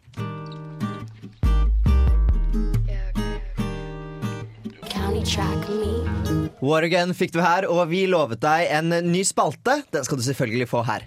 [6.61, 9.81] Wargan fikk du her, og vi lovet deg en ny spalte.
[9.93, 11.05] Den skal du selvfølgelig få her.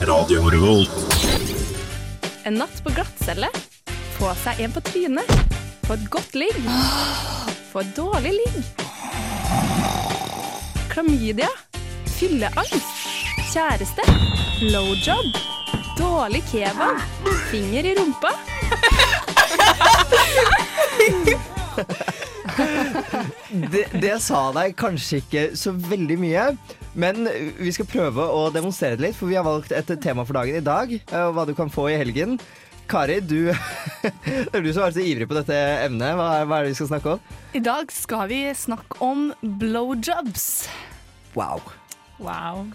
[0.00, 0.90] Radio Revolt.
[2.44, 3.48] En natt på glattcelle.
[4.18, 5.30] Få seg en på trynet.
[5.86, 6.58] Få et godt ligg.
[7.72, 8.62] Få et dårlig ligg.
[10.92, 11.50] Klamydia.
[12.18, 12.94] Fylleangst.
[13.52, 14.02] Kjæreste.
[14.60, 15.42] Blowjob.
[15.98, 17.02] Dårlig kebab.
[17.50, 18.32] Finger i rumpa.
[23.72, 26.44] Det, det sa deg kanskje ikke så veldig mye,
[26.98, 30.36] men vi skal prøve å demonstrere det litt, for vi har valgt et tema for
[30.38, 32.36] dagen i dag, eh, og hva du kan få i helgen.
[32.86, 33.50] Kari, du,
[34.50, 36.14] det er du som er så ivrig på dette emnet.
[36.18, 37.30] Hva er, hva er det vi skal snakke om?
[37.58, 40.66] I dag skal vi snakke om blowjobs.
[41.34, 41.64] Wow.
[42.22, 42.66] Wow.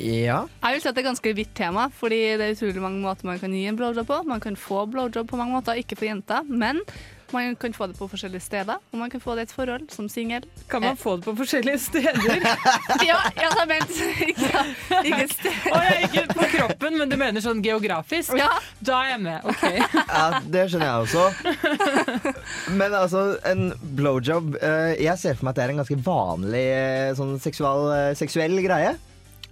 [0.00, 0.44] Ja.
[0.62, 3.00] Jeg vil si at det er et ganske vidt tema, fordi det er utrolig mange
[3.04, 4.20] måter man kan gi en blowjob på.
[4.28, 6.80] Man kan få blowjob på mange måter, ikke for jenter, men
[7.32, 8.78] man kan få det på forskjellige steder.
[8.92, 10.46] Og man kan få det i et forhold som singel.
[10.70, 12.46] Kan man få det på forskjellige steder?
[13.10, 14.64] Ja, ja da mente ikke,
[15.04, 15.54] ikke sted.
[15.72, 18.34] Oh, jeg er ikke på kroppen, men du mener sånn geografisk?
[18.38, 18.50] Ja.
[18.84, 19.46] Da er jeg med.
[19.48, 19.64] OK.
[20.16, 22.34] ja, det skjønner jeg også.
[22.80, 26.66] Men altså, en blowjob eh, Jeg ser for meg at det er en ganske vanlig
[26.74, 28.96] eh, sånn seksual, eh, seksuell greie.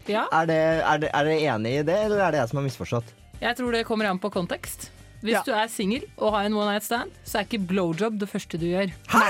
[0.08, 0.26] Ja.
[0.32, 2.68] Er, det, er, det, er dere enig i det, eller er det jeg som har
[2.68, 3.16] misforstått?
[3.38, 4.88] Jeg tror det kommer an på kontekst.
[5.22, 5.42] Hvis Ja.
[5.46, 8.58] du er singel og har en one night stand, så er ikke blowjob det første
[8.60, 8.92] du gjør.
[9.10, 9.22] Hæ?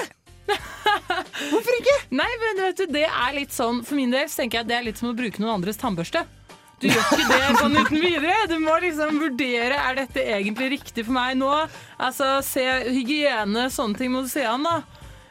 [1.51, 1.95] Hvorfor ikke?
[2.17, 4.71] Nei, men vet du, det er litt sånn For min del så tenker jeg at
[4.71, 6.25] det er litt som å bruke noen andres tannbørste.
[6.79, 8.35] Du gjør ikke det sånn uten videre.
[8.51, 11.49] Du må liksom vurdere er dette egentlig riktig for meg nå.
[11.99, 14.77] Altså, se Hygiene, sånne ting må du se an, da.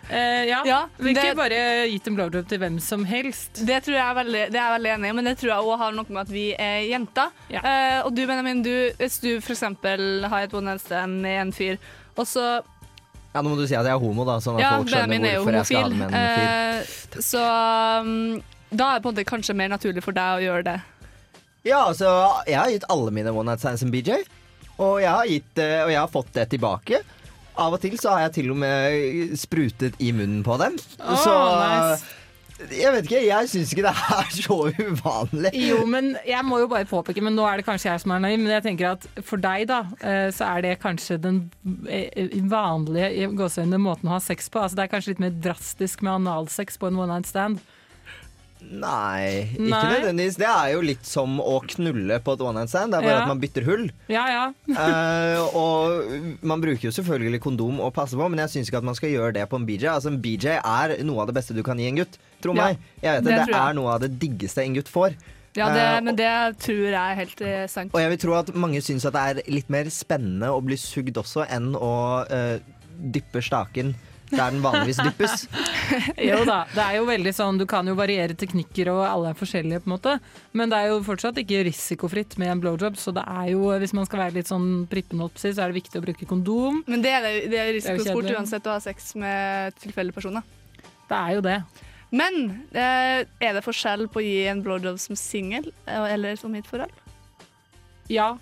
[0.09, 0.61] Eh, ja.
[0.65, 1.59] Ja, det, ikke bare
[1.91, 3.59] gitt en blowjob til hvem som helst.
[3.67, 5.67] Det tror jeg er veldig, det er jeg veldig enig i, men det tror jeg
[5.67, 7.35] òg har noe med at vi er jenter.
[7.51, 7.63] Ja.
[7.65, 9.65] Uh, og du, Benjamin, du, hvis du f.eks.
[9.67, 11.79] har et one night stand med en fyr,
[12.15, 12.47] og så
[13.33, 15.11] Ja, Nå må du si at jeg er homo, da, sånn at Ja, folk skjønner
[15.11, 15.99] Benjamin hvorfor jeg skal ha homofil.
[15.99, 17.17] det med en fyr.
[17.17, 17.43] Uh, så
[18.01, 18.41] um,
[18.71, 20.79] da er det på en måte kanskje mer naturlig for deg å gjøre det.
[21.67, 22.09] Ja, altså,
[22.47, 24.23] jeg har gitt alle mine one night stands en BJ.
[24.77, 26.99] Og jeg, har gitt, og jeg har fått det tilbake.
[27.57, 30.77] Av og til så har jeg til og med sprutet i munnen på dem.
[31.01, 32.15] Oh, så nice.
[32.57, 35.51] Jeg vet ikke, jeg syns ikke det er så uvanlig.
[35.61, 38.23] Jo, men jeg må jo bare påpeke, men nå er det kanskje jeg som er
[38.23, 41.43] naiv, men jeg tenker at for deg, da, eh, så er det kanskje den
[41.85, 44.63] eh, vanlige gåseøynene måten å ha sex på.
[44.63, 47.61] Altså det er kanskje litt mer drastisk med analsex på en one night stand.
[48.67, 49.83] Nei, ikke Nei.
[49.93, 50.37] nødvendigvis.
[50.41, 52.91] Det er jo litt som å knulle på et one night stand.
[52.91, 53.21] Det er bare Ja.
[53.23, 53.85] at man bytter hull.
[54.11, 54.43] Ja, ja.
[54.67, 58.89] uh, og man bruker jo selvfølgelig kondom og passer på, men jeg syns ikke at
[58.89, 59.87] man skal gjøre det på en BJ.
[59.93, 62.19] Altså En BJ er noe av det beste du kan gi en gutt.
[62.43, 62.77] Tro meg.
[63.01, 65.15] Jeg vet det, det det, er noe av det diggeste en gutt får.
[65.57, 67.93] Ja, det, Eh, men det tror jeg er helt eh, sant.
[67.95, 70.77] Og jeg vil tro at mange syns at det er litt mer spennende å bli
[70.77, 71.93] sugd også enn å
[72.29, 72.57] uh,
[72.97, 73.95] dyppe staken
[74.31, 75.45] der den vanligvis dyppes.
[76.29, 79.39] Jo da, det er jo veldig sånn, du kan jo variere teknikker og alle er
[79.39, 80.15] forskjellige på en måte,
[80.57, 83.95] men det er jo fortsatt ikke risikofritt med en blowjob, så det er jo, hvis
[83.97, 86.81] man skal være litt sånn prippen opp så er det viktig å bruke kondom.
[86.89, 90.47] Men det er, det, det er risikosport uansett å ha sex med tilfeldige personer.
[91.07, 91.59] Det er jo det.
[92.15, 92.37] Men
[92.71, 96.61] eh, er det forskjell på å gi en blowjob som singel eh, eller som i
[96.61, 96.93] et forhold?
[98.11, 98.37] Ja,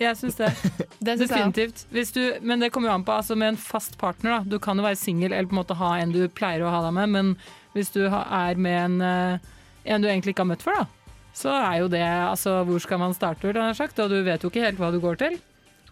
[0.00, 0.50] jeg syns det.
[1.06, 1.30] Det synes.
[1.30, 1.84] Definitivt.
[1.92, 4.38] Hvis du, men det kommer jo an på altså med en fast partner.
[4.38, 4.56] Da.
[4.56, 6.82] Du kan jo være singel eller på en måte ha en du pleier å ha
[6.86, 7.32] deg med, men
[7.76, 9.50] hvis du er med en, eh,
[9.92, 13.00] en du egentlig ikke har møtt før, da, så er jo det altså Hvor skal
[13.02, 15.36] man starte, sagt, og du vet jo ikke helt hva du går til.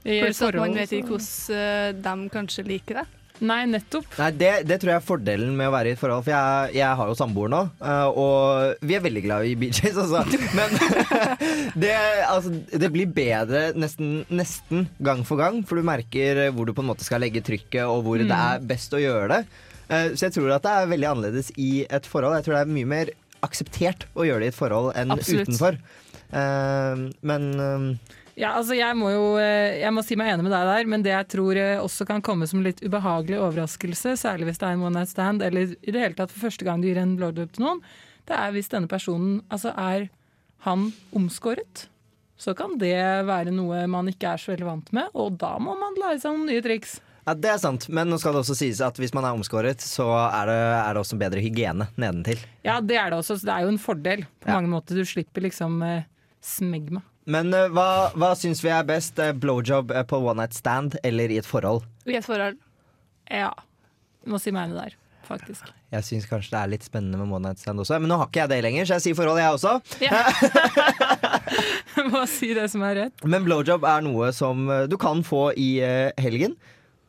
[0.04, 3.06] Pluss at man vet ikke hvordan de kanskje liker det.
[3.44, 4.06] Nei, nettopp.
[4.16, 6.24] Nei, det, det tror jeg er fordelen med å være i et forhold.
[6.24, 9.98] For jeg, jeg har jo samboer nå, eh, og vi er veldig glad i BJs,
[10.00, 10.22] altså.
[10.56, 10.78] Men
[11.84, 11.92] det,
[12.30, 12.54] altså,
[12.84, 16.90] det blir bedre nesten, nesten gang for gang, for du merker hvor du på en
[16.92, 18.28] måte skal legge trykket, og hvor Mm.
[18.30, 19.40] det er best å gjøre det.
[19.92, 22.36] Eh, Så jeg tror at det er veldig annerledes i et forhold.
[22.38, 23.10] Jeg tror det er mye mer
[23.44, 25.50] akseptert å gjøre det i et forhold enn Absolutt.
[25.50, 25.76] utenfor.
[26.32, 27.98] Eh, Men
[28.36, 31.04] Ja, altså jeg må jo eh, jeg må si meg enig med deg der, men
[31.06, 34.74] det jeg tror eh, også kan komme som litt ubehagelig overraskelse, særlig hvis det er
[34.74, 37.14] en one night stand, eller i det hele tatt for første gang du gir en
[37.20, 37.82] blowjob til noen,
[38.26, 40.08] det er hvis denne personen altså er
[40.66, 41.86] han omskåret.
[42.40, 42.96] Så kan det
[43.28, 46.34] være noe man ikke er så veldig vant med, og da må man lære seg
[46.34, 46.96] noen nye triks.
[47.24, 49.80] Ja, Det er sant, men nå skal det også sies at hvis man er omskåret,
[49.80, 52.42] så er det, er det også bedre hygiene nedentil.
[52.66, 54.58] Ja, det er det også, så det er jo en fordel på Ja.
[54.58, 54.98] mange måter.
[54.98, 56.02] Du slipper liksom eh,
[56.44, 57.00] smegma.
[57.30, 59.18] Men uh, hva, hva syns vi er best?
[59.18, 61.82] eh, blowjob eh, på one night stand eller i et forhold?
[62.04, 62.56] I et forhold.
[63.32, 63.52] Ja.
[64.28, 64.92] Må si meg enig der,
[65.24, 65.64] faktisk.
[65.94, 68.26] Jeg syns kanskje det er litt spennende med one night stand også, men nå har
[68.28, 69.72] ikke jeg det lenger, så jeg sier forhold, jeg også.
[71.94, 73.14] Jeg må si det som er rett.
[73.30, 76.56] Men blowjob er noe som du kan få i uh, helgen.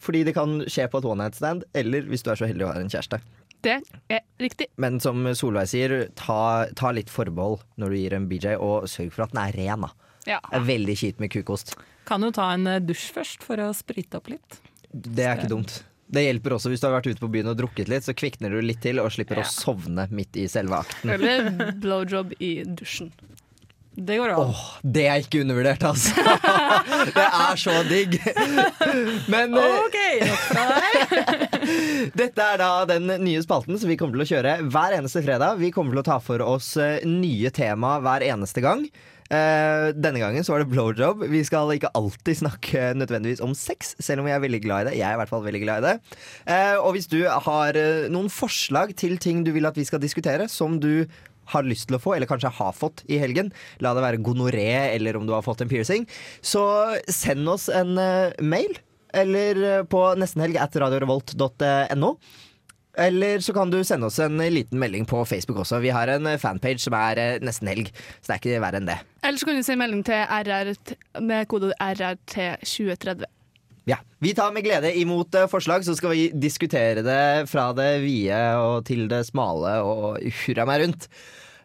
[0.05, 2.65] Fordi det kan skje på et one night stand, eller hvis du er så heldig
[2.67, 3.17] å ha en kjæreste.
[3.65, 3.79] Det
[4.13, 4.67] er riktig.
[4.77, 9.09] Men som Solveig sier, ta, ta litt forbehold når du gir en BJ, og sørg
[9.15, 9.81] for at den er ren.
[9.87, 9.89] da.
[10.25, 10.39] Ja.
[10.49, 11.75] Det er veldig kjipt med kukost.
[12.09, 14.59] Kan jo ta en eh, dusj først for å sprite opp litt.
[14.91, 15.79] Det er ikke dumt.
[16.05, 18.53] Det hjelper også hvis du har vært ute på byen og drukket litt, så kvikner
[18.53, 19.45] du litt til og slipper Ja.
[19.45, 21.09] å sovne midt i selve akten.
[21.15, 23.09] Eller blowjob i dusjen.
[23.95, 24.49] Det går an.
[24.51, 26.19] Åh, det er ikke undervurdert, altså.
[27.15, 28.17] det er så digg.
[29.31, 32.11] Men eh, OK, nok fra deg.
[32.21, 35.61] dette er da den nye spalten som vi kommer til å kjøre hver eneste fredag.
[35.63, 38.83] Vi kommer til å ta for oss eh, nye tema hver eneste gang.
[39.33, 41.23] Eh, denne gangen så var det blowjob.
[41.31, 44.89] Vi skal ikke alltid snakke nødvendigvis om sex, selv om jeg er veldig glad i
[44.89, 44.97] det.
[44.99, 46.17] Jeg er i hvert fall veldig glad i det.
[46.45, 50.03] Uh, og hvis du har uh, noen forslag til ting du vil at vi skal
[50.03, 51.07] diskutere, som du
[51.49, 54.69] har lyst til å få, eller kanskje har fått i helgen, la det være gonoré
[54.95, 56.07] eller om du har fått en piercing,
[56.41, 56.63] så
[57.09, 57.93] send oss en
[58.41, 58.77] mail.
[59.15, 62.09] Eller på nestenhelg at radiorevolt.no.
[62.97, 65.81] Eller så kan du sende oss en liten melding på Facebook også.
[65.83, 68.81] Vi har en eh, fanpage som er eh, nesten helg, så det er ikke verre
[68.81, 68.97] enn det.
[69.23, 70.73] Eller så kan du sende melding til RR
[71.25, 73.25] med kode RRT2030.
[73.85, 78.01] Ja, Vi tar med glede imot eh, forslag, så skal vi diskutere det fra det
[78.05, 81.09] vide og til det smale og hurra meg rundt.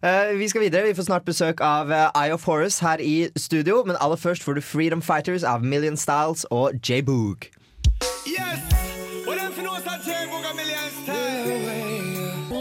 [0.02, 0.88] Eh, vi skal videre.
[0.88, 3.84] Vi får snart besøk av Eye of Horus her i studio.
[3.86, 7.50] Men aller først får du Freedom Fighters av Million Styles og J-Boog.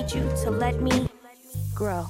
[0.10, 1.08] Need you to let me
[1.76, 2.06] grow.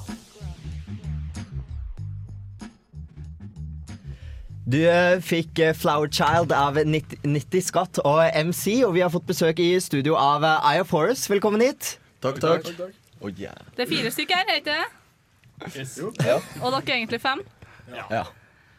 [4.64, 9.12] Du eh, fikk eh, Flower Child av 90 90 Scott og MC, og vi har
[9.12, 11.26] fått besøk i studio av eh, Eye of Horus.
[11.28, 11.98] Velkommen hit.
[12.24, 12.70] Takk, takk.
[13.20, 16.08] Det er fire stykker her, er ikke det?
[16.24, 16.38] Ja.
[16.62, 17.44] Og dere er egentlig fem.
[17.92, 18.24] ja,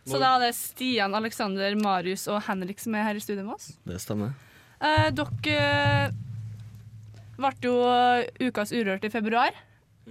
[0.08, 3.60] Så da er det Stian, Alexander, Marius og Henrik som er her i studio med
[3.60, 3.70] oss.
[3.86, 4.34] det stemmer.
[4.82, 6.10] Eh, dere
[7.38, 7.76] ble jo
[8.48, 9.56] ukas Urørt i februar.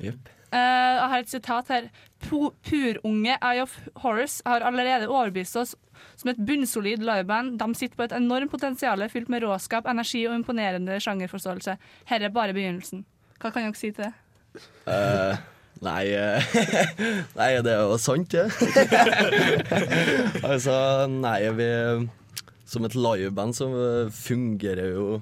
[0.00, 0.28] Yep.
[0.50, 1.84] Uh, jeg har et sitat her.
[2.26, 5.76] Purunge Eye of Horse har allerede overbevist oss
[6.18, 7.54] som et bunnsolid liveband.
[7.60, 11.76] De sitter på et enormt potensial fylt med råskap, energi og imponerende sjangerforståelse.
[12.10, 13.04] Her er bare begynnelsen.
[13.40, 14.12] Hva kan dere si til det?
[14.90, 15.38] Uh,
[15.86, 16.54] nei uh,
[17.38, 18.50] Nei, det er jo sant, det.
[20.50, 21.68] altså, nei, vi
[22.66, 23.70] Som et liveband så
[24.10, 25.20] fungerer jo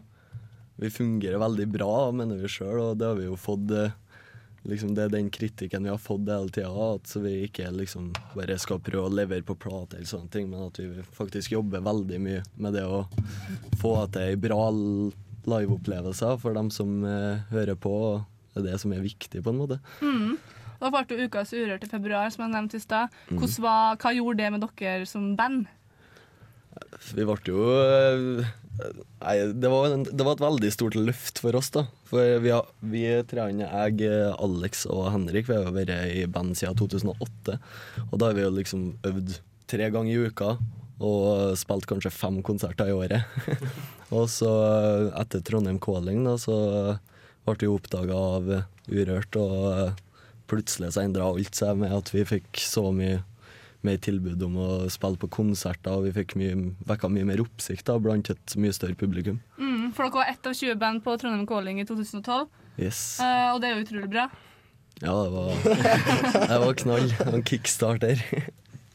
[0.79, 3.97] Vi fungerer veldig bra, mener vi sjøl, og det har vi jo fått eh,
[4.69, 8.59] Liksom Det er den kritikken vi har fått hele tida, at vi ikke liksom bare
[8.61, 12.19] skal prøve å levere på plate, eller sånne ting, men at vi faktisk jobber veldig
[12.21, 13.05] mye med det å
[13.81, 14.67] få til ei bra
[15.49, 17.95] liveopplevelse for dem som eh, hører på.
[18.53, 19.81] Det er det som er viktig, på en måte.
[20.03, 20.37] Mm.
[20.83, 23.15] Da ble det Ukas Urørt i februar, som jeg nevnte i stad.
[23.31, 23.47] Mm.
[23.49, 25.71] Hva gjorde det med dere som band?
[27.15, 31.59] Vi ble jo eh, Nei, det var, en, det var et veldig stort løft for
[31.59, 31.85] oss, da.
[32.09, 36.79] For vi, har, vi treene, jeg, Alex og Henrik, vi har vært i band siden
[36.79, 37.59] 2008.
[38.09, 39.39] Og da har vi jo liksom øvd
[39.69, 40.57] tre ganger i uka
[40.99, 43.27] og spilt kanskje fem konserter i året.
[44.17, 44.51] og så,
[45.21, 46.59] etter Trondheim Calling, da, så
[47.47, 48.51] ble vi oppdaga av
[48.89, 49.99] Urørt, og
[50.51, 53.21] plutselig så endra alt seg med at vi fikk så mye
[53.87, 56.57] mer tilbud om å spille på konserter, og vi fikk mye,
[56.89, 59.39] vekka mye mer oppsikt da, blant et mye større publikum.
[59.59, 63.19] Mm, for dere var ett av 20 band på Trondheim Calling i 2012, Yes.
[63.23, 64.29] uh, og det er jo utrolig bra.
[65.03, 65.53] Ja, det var,
[66.51, 67.13] det var knall.
[67.27, 68.23] En kickstarter.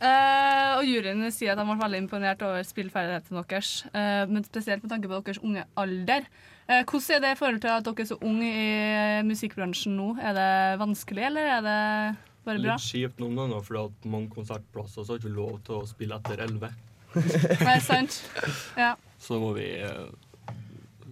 [0.04, 4.84] Uh, og juryen sier at de ble veldig imponert over spillferdighetene deres, uh, men spesielt
[4.84, 6.28] med tanke på deres unge alder.
[6.68, 10.10] Uh, hvordan er det i forhold til at dere er så unge i musikkbransjen nå?
[10.20, 10.52] Er det
[10.84, 11.80] vanskelig, eller er det
[12.46, 12.76] bare bra?
[12.78, 16.20] Litt kjipt noen ganger, for at mange konsertplasser så har ikke lov til å spille
[16.20, 16.74] etter 11.
[17.68, 18.20] Nei, sant?
[18.80, 18.94] Ja.
[19.22, 20.08] Så må vi eh,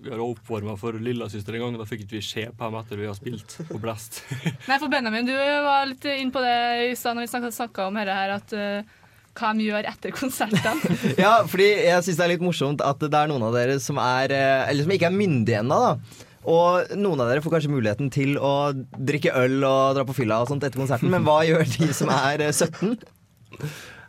[0.02, 2.80] Vi har oppvarma for lillesøster en gang, og da fikk ikke vi se på dem
[2.80, 4.24] etter vi har spilt på Blest.
[4.70, 6.58] Nei, for Benjamin, du var litt inn på det
[6.90, 8.98] i stad når vi snakka om dette her, at eh,
[9.38, 10.98] hva de gjør etter konsertene.
[11.22, 14.00] Ja, fordi jeg syns det er litt morsomt at det er noen av dere som
[14.02, 16.28] er eh, Eller som ikke er myndige ennå, da.
[16.50, 20.40] Og noen av dere får kanskje muligheten til å drikke øl og dra på fylla
[20.42, 22.96] og sånt etter konserten, men hva gjør de som er eh, 17?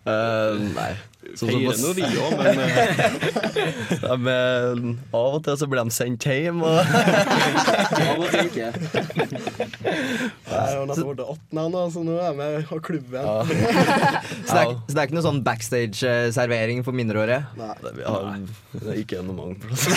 [0.02, 0.92] Uh, nei.
[1.22, 3.02] Feirer nå vi òg, men eh,
[4.02, 6.58] ja, men eh, av og til så blir de sendt hjem.
[6.66, 6.78] Og
[8.10, 8.72] av og til ikke.
[8.82, 13.22] Jeg har nesten blitt åttende, så nå er jeg med og klubben.
[13.22, 13.36] Ja.
[14.48, 17.44] så, det er, så, det er, ikke noe sånn backstage-servering for mindreårige?
[17.60, 17.70] Nei.
[17.86, 18.42] Det, vi har,
[18.74, 19.94] det er ikke noe mange plasser.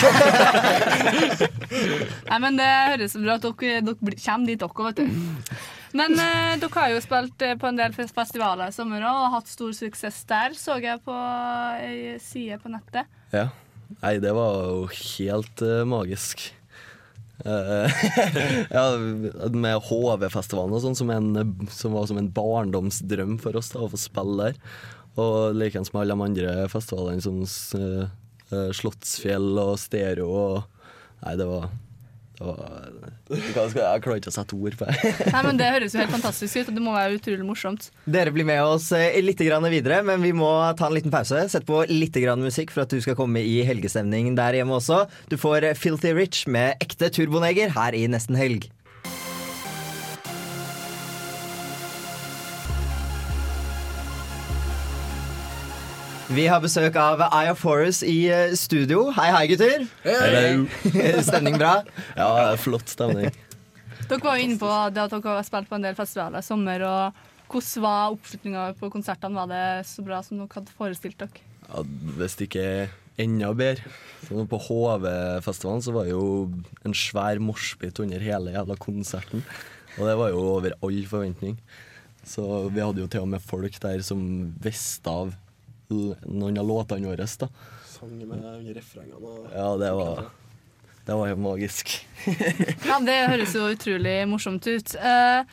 [2.30, 3.50] nei, men det høres bra ut.
[3.50, 5.06] Dere, dere kommer dit, dere, vet du.
[5.94, 9.36] Men eh, dere har jo spilt eh, på en del festivaler i sommer òg, og
[9.36, 11.14] hatt stor suksess der, så jeg på
[11.84, 13.10] ei side på nettet.
[13.34, 13.48] Ja.
[14.00, 16.48] Nei, det var jo helt eh, magisk.
[17.44, 18.04] Eh,
[18.76, 18.84] ja,
[19.52, 21.12] med HV-festivalen og sånn, som,
[21.70, 24.62] som var som en barndomsdrøm for oss da, å få spille der.
[25.16, 27.42] Og likeens med alle de andre festivalene som
[27.80, 28.08] eh,
[28.52, 30.72] eh, Slottsfjell og Stereo og
[31.16, 31.70] Nei, det var,
[32.36, 35.12] jeg, klarer ikke å sette ord på det.
[35.34, 37.88] Nei, men Det høres jo helt fantastisk ut, og det må være utrolig morsomt.
[38.04, 41.46] Dere blir med oss eh, litt videre, men vi må ta en liten pause.
[41.52, 45.04] Sett på litt musikk for at du skal komme i helgestemning der hjemme også.
[45.32, 48.68] Du får Filthy Rich med ekte turboneger her i Nesten Helg.
[56.26, 59.04] Vi har besøk av Eye of Horus i eh, studio.
[59.14, 59.84] Hei, hei, gutter.
[60.02, 60.64] Hey.
[61.28, 61.84] Stemning bra?
[62.18, 63.30] Ja, flott stemning.
[64.10, 66.46] Dere var jo inne på det at dere har spilt på en del festivaler i
[66.46, 66.82] sommer.
[66.82, 69.38] og Hvordan var oppslutninga på konsertene?
[69.38, 71.46] Var det så bra som dere hadde forestilt dere?
[71.68, 71.86] Ja,
[72.18, 73.94] hvis det ikke er enda bedre.
[74.26, 76.28] Så på HV-festivalen så var det jo
[76.82, 79.46] en svær moshpit under hele jævla konserten.
[79.94, 81.54] Og det var jo over all forventning.
[82.26, 84.26] Så vi hadde jo til og med folk der som
[84.58, 85.36] visste av
[85.90, 87.26] noen av låtene våre.
[87.38, 87.48] da.
[87.86, 89.20] Sang med under refrengene.
[89.22, 90.26] og- Ja, det var,
[91.06, 92.06] det var jo magisk.
[92.86, 94.94] Ja, Det høres jo utrolig morsomt ut.
[94.96, 95.44] Eh,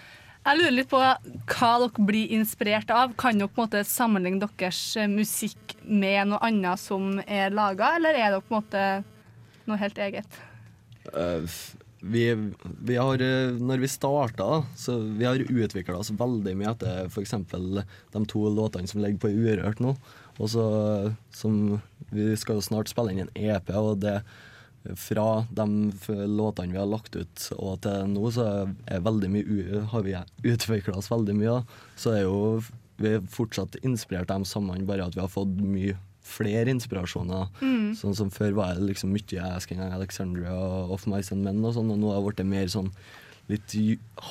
[0.44, 3.14] jeg lurer litt på hva dere blir inspirert av.
[3.16, 8.10] Kan dere på en måte sammenligne deres musikk med noe annet som er laga, eller
[8.18, 9.06] er dere på en måte
[9.68, 10.28] noe helt eget?
[11.14, 11.48] Eh,
[12.04, 12.26] vi,
[12.84, 17.32] vi har, eh, når vi starta, så vi har utvikla oss veldig mye etter f.eks.
[18.12, 19.96] de to låtene som ligger på Urørt nå.
[20.40, 20.66] Og så
[21.36, 21.80] som
[22.14, 24.20] Vi skal jo snart spille inn en EP, og det
[25.00, 25.66] fra de
[26.28, 28.48] låtene vi har lagt ut og til nå, så
[28.92, 31.54] er veldig mye, har vi utvikla oss veldig mye.
[31.56, 31.86] Da.
[31.96, 32.60] Så er jo
[33.02, 37.50] vi er fortsatt inspirert av de sammen, bare at vi har fått mye flere inspirasjoner.
[37.64, 37.94] Mm.
[38.00, 41.76] Sånn som Før var det liksom mye Asking Alexandria og Off Mice and Men, og
[41.78, 42.92] sånn, og nå har det blitt mer sånn
[43.52, 43.76] litt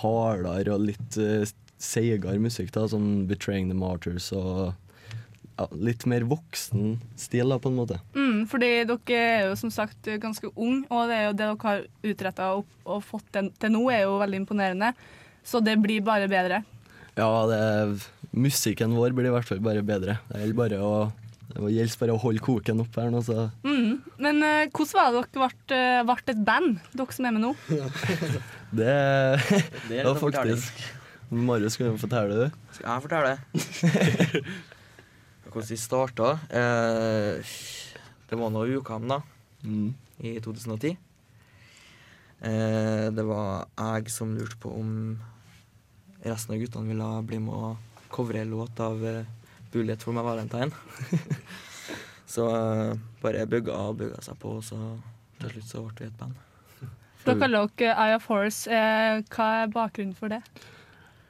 [0.00, 1.44] hardere og litt uh,
[1.82, 2.72] seigere musikk.
[2.72, 4.72] da, som Betraying the Martyrs og
[5.58, 7.98] ja, litt mer voksen stil, da, på en måte.
[8.16, 11.66] Mm, fordi dere er jo som sagt ganske unge, og det er jo det dere
[11.66, 11.82] har
[12.12, 14.92] utretta og, og fått til, til nå, er jo veldig imponerende.
[15.44, 16.62] Så det blir bare bedre.
[17.18, 17.58] Ja, det,
[18.32, 20.20] musikken vår blir i hvert fall bare bedre.
[20.30, 20.94] Det gjelder bare å
[21.52, 24.00] det gjelder bare å holde koken opp her nå, så Mm.
[24.22, 27.44] Men uh, hvordan var det dere ble, eh, ble et band, dere som er med
[27.44, 27.52] nå?
[27.68, 28.40] det,
[28.78, 28.92] Det
[29.90, 30.84] det var faktisk
[31.32, 32.50] Marius, kan du fortelle det?
[32.76, 33.36] Skal jeg fortelle?
[35.52, 36.28] Hvordan vi starta?
[36.48, 37.56] Eh,
[38.28, 39.18] det var noen UKM, da.
[40.24, 40.96] I 2010.
[42.40, 44.94] Eh, det var jeg som lurte på om
[46.24, 47.76] resten av guttene ville bli med å
[48.08, 49.28] covre en låt av eh,
[49.74, 50.72] Bullet for my Valentine.
[52.34, 54.80] så eh, bare bygga og bygga seg på, og så
[55.42, 56.40] til slutt så ble vi et band.
[57.28, 58.72] Dere lå Eye of Horse.
[58.72, 60.40] Eh, hva er bakgrunnen for det?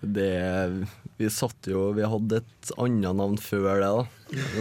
[0.02, 0.86] Det
[1.20, 4.04] Vi satt jo Vi hadde et annet navn før det, da.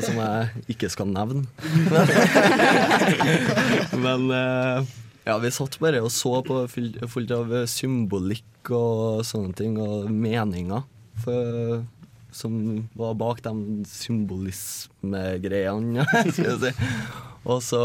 [0.05, 1.47] Som jeg ikke skal nevne.
[4.05, 4.85] Men eh,
[5.25, 10.81] ja, vi satt bare og så på fullt av symbolikk og sånne ting, og meninger
[11.21, 11.83] for,
[12.33, 16.71] som var bak de symbolismegreiene, skal jeg si.
[17.49, 17.81] Og så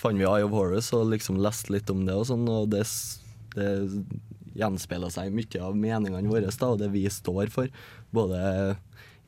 [0.00, 2.84] fant vi Eye of Horus og liksom leste litt om det, og sånn, og det,
[3.56, 3.68] det
[4.56, 7.68] gjenspeiler seg i mye av meningene våre da, og det vi står for.
[8.14, 8.76] Både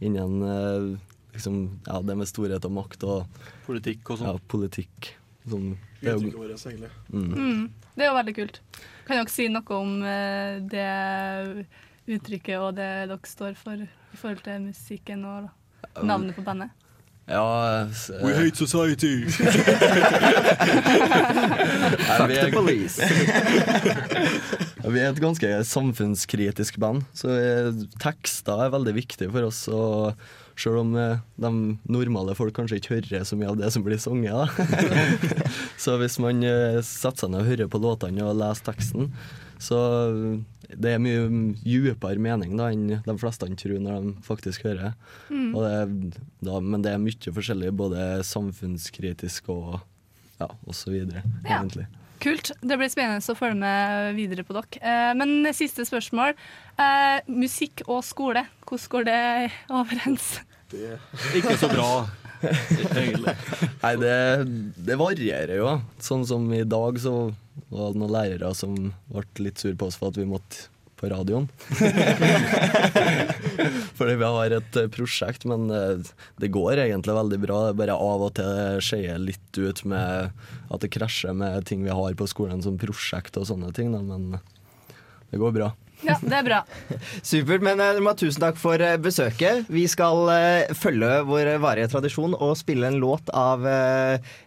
[0.01, 0.99] innen eh,
[1.35, 4.31] liksom, ja, det med storhet og makt og Politikk og sånn.
[4.33, 5.13] Ja, politikk.
[5.49, 6.91] Sånn, det er jo- Uttrykket.
[7.13, 7.29] Mm.
[7.35, 8.61] Mm, det er jo veldig kult.
[9.07, 11.67] Kan dere si noe om eh, det
[12.09, 15.49] uttrykket og det dere står for i forhold til musikken og
[16.05, 16.71] navnet på bandet?
[17.29, 19.29] Ja uh, We hate society!
[22.19, 23.03] Fuck vi the police.
[24.89, 27.69] Vi er et ganske samfunnskritisk band, så eh,
[28.01, 29.59] tekster er veldig viktig for oss.
[29.69, 30.15] Og
[30.57, 31.51] selv om eh, de
[31.93, 34.47] normale folk kanskje ikke hører så mye av det som blir sunget, da.
[35.83, 36.41] så hvis man
[36.87, 39.13] setter seg ned og hører på låtene og leser teksten,
[39.59, 39.79] så
[40.69, 44.93] det er mye djupere mening da enn de fleste tror når de faktisk hører.
[45.31, 45.55] Mm.
[45.57, 49.79] Og det, er- da, men det er mye forskjellig, både samfunnskritisk og
[50.39, 51.59] ja, og så videre, Ja.
[51.59, 51.87] egentlig.
[52.21, 52.51] Kult.
[52.63, 54.79] Det blir spennende å følge med videre på dere.
[54.83, 56.35] Eh, men siste spørsmål.
[56.79, 60.41] Eh, musikk og skole, hvordan går det overens?
[61.35, 62.09] Ikke så bra.
[63.83, 64.17] Nei, det,
[64.89, 65.77] det varierer jo.
[66.03, 67.15] Sånn som i dag så
[67.69, 68.75] var det noen lærere som
[69.11, 70.57] ble litt sur på oss for at vi måtte
[70.99, 71.47] på radioen.
[73.99, 76.01] Fordi vi har et eh, prosjekt, men eh,
[76.43, 77.57] det går egentlig veldig bra.
[77.63, 80.31] Det er bare av og til skeier litt ut med
[80.69, 84.41] at det krasjer med ting vi har på skolen som prosjekt og sånne ting, men
[85.31, 85.69] det går bra.
[86.07, 86.59] Ja, det er bra.
[87.27, 89.67] Supert, men eh, ha tusen takk for eh, besøket.
[89.73, 93.67] Vi skal uh, følge vår varige tradisjon og spille en låt av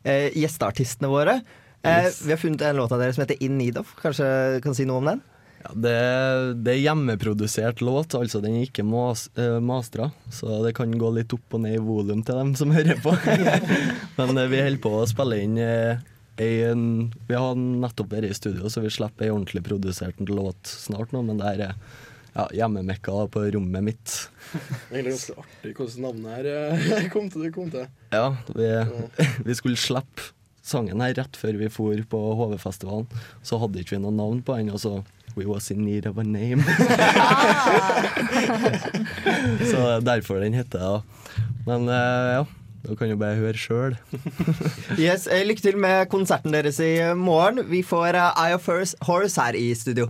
[0.02, 1.42] gjesteartistene våre.
[1.84, 2.26] Eh, Yes.
[2.26, 3.96] Vi har funnet en låt av dere som heter In Need of.
[4.02, 5.22] Kanskje kan si noe om den?
[5.62, 5.98] Ja, det,
[6.66, 10.10] det er hjemmeprodusert låt, altså den er ikke mas, uh, mastra.
[10.34, 13.14] Så det kan gå litt opp og ned i volum til dem som hører på.
[14.18, 15.60] Men vi holder på å spille inn
[16.40, 16.86] en,
[17.28, 21.24] Vi har nettopp vært i studio, så vi slipper ei ordentlig produsert låt snart nå.
[21.28, 21.76] Men det her er
[22.34, 24.18] ja, hjemmemekka på rommet mitt.
[24.90, 27.48] Egentlig ganske artig hvordan navnet her eh, kom til.
[27.48, 27.90] Det kom til.
[28.14, 28.70] Ja, vi,
[29.48, 33.10] vi skulle slippe sangen her rett før vi for på HV-festivalen.
[33.44, 35.02] Så hadde ikke vi noe navn på den, og så
[35.36, 36.60] We was in need of a name.
[39.72, 41.02] så derfor den heter det.
[41.66, 42.46] Men eh, ja,
[42.88, 43.96] da kan du bare høre sjøl.
[45.00, 47.64] Yes, eh, Lykke til med konserten deres i morgen.
[47.70, 50.08] Vi får eh, Eye of First Horse her i studio.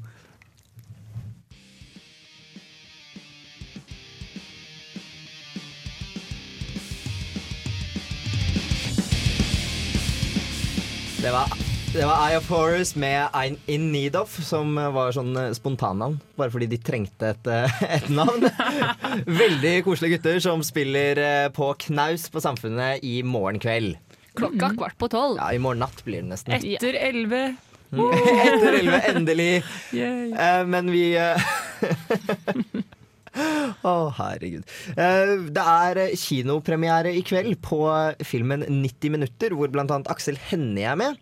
[11.21, 15.35] Det var, det var Eye of Horus med I'm In Need Of, som var sånn
[15.35, 16.19] eh, spontannavn.
[16.39, 18.45] Bare fordi de trengte et, eh, et navn.
[19.41, 23.97] Veldig koselige gutter som spiller eh, på knaus på Samfunnet i morgen kveld.
[24.39, 25.35] Klokka kvart på tolv.
[25.41, 26.55] Ja, i morgen natt blir det nesten.
[26.55, 27.41] Etter elleve.
[27.91, 29.49] Etter elleve, endelig.
[29.91, 31.05] Eh, men vi
[33.31, 34.63] Å, herregud.
[34.95, 37.83] Eh, det er kinopremiere i kveld på
[38.27, 41.19] filmen 90 minutter, hvor blant annet Aksel Hennie er med.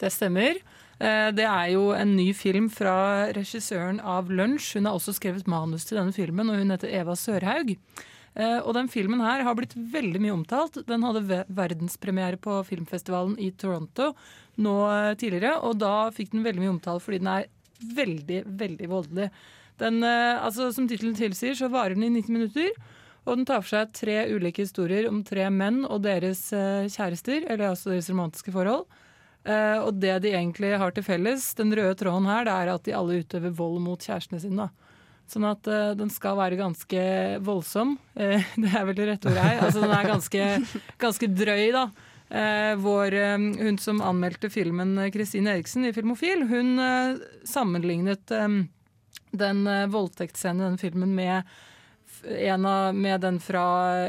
[0.00, 0.60] Det stemmer.
[1.00, 4.76] Eh, Det er jo en ny film fra regissøren av Lunsj.
[4.78, 7.76] Hun har også skrevet manus til denne filmen, og hun heter Eva Sørhaug.
[8.36, 10.86] Eh, Og den filmen her har blitt veldig mye omtalt.
[10.86, 14.14] Den hadde verdenspremiere på filmfestivalen i Toronto
[14.58, 17.46] nå eh, tidligere, og da fikk den veldig mye omtale fordi den er
[17.80, 19.30] veldig, veldig voldelig.
[19.80, 22.68] Den, altså, som tittelen tilsier, så varer den i 90 minutter.
[23.24, 27.70] Og den tar for seg tre ulike historier om tre menn og deres kjærester, eller
[27.70, 28.84] altså deres romantiske forhold.
[29.48, 32.84] Eh, og det de egentlig har til felles, den røde tråden her, det er at
[32.84, 34.66] de alle utøver vold mot kjærestene sine.
[34.66, 34.90] da.
[35.30, 37.02] Sånn at uh, den skal være ganske
[37.46, 37.94] voldsom.
[38.18, 39.60] Uh, det er vel det rette ordet her.
[39.62, 40.46] Altså den er ganske,
[41.04, 41.88] ganske drøy, da.
[42.30, 46.78] Eh, hun som anmeldte filmen, Kristine Eriksen i Filmofil, hun
[47.42, 51.50] sammenlignet den voldtektsscenen i den filmen med
[52.22, 53.64] en av, med den fra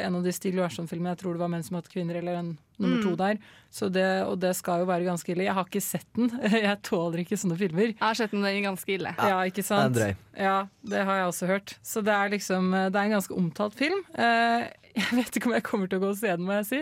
[0.06, 1.16] en av de Stig Larsson-filmene.
[1.16, 3.04] Jeg tror det var 'Menn som hatt kvinner', eller en nummer Mm.
[3.06, 3.38] to der.
[3.72, 5.46] Så det, og det skal jo være ganske ille.
[5.48, 6.28] Jeg har ikke sett den.
[6.52, 7.94] Jeg tåler ikke sånne filmer.
[7.94, 9.14] Jeg har sett den, den er ganske ille.
[9.18, 9.94] Ja, ikke sant?
[9.94, 10.16] den drøy.
[10.38, 11.78] Ja, det har jeg også hørt.
[11.84, 14.04] Så det er liksom Det er en ganske omtalt film.
[14.18, 16.66] Eh, Jeg vet ikke om jeg kommer til å gå og se den, må jeg
[16.68, 16.80] si.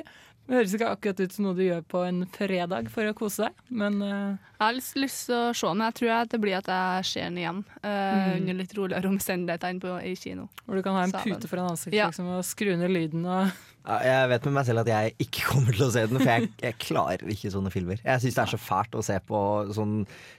[0.50, 3.45] Det høres ikke akkurat ut som noe du gjør på en fredag for å kose
[3.45, 4.34] deg, men uh...
[4.58, 7.06] Jeg har lyst, lyst til å se den, jeg tror at det blir at jeg
[7.06, 7.60] ser den igjen.
[7.84, 8.32] uh, Mm.
[8.39, 10.47] Under litt roligere omstendigheter enn på, i kino.
[10.66, 12.08] hvor du kan ha en Så, pute foran ansiktet Ja.
[12.10, 13.52] liksom, og skru ned lyden og
[13.86, 16.50] Jeg vet med meg selv at jeg ikke kommer til å se den, for jeg,
[16.66, 18.02] jeg klarer ikke sånne filmer.
[18.04, 19.39] Jeg syns det er så fælt å se på
[19.78, 19.95] sånn,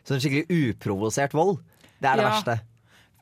[0.06, 1.58] sånn skikkelig uprovosert vold.
[2.02, 2.30] Det er det Ja.
[2.34, 2.58] verste.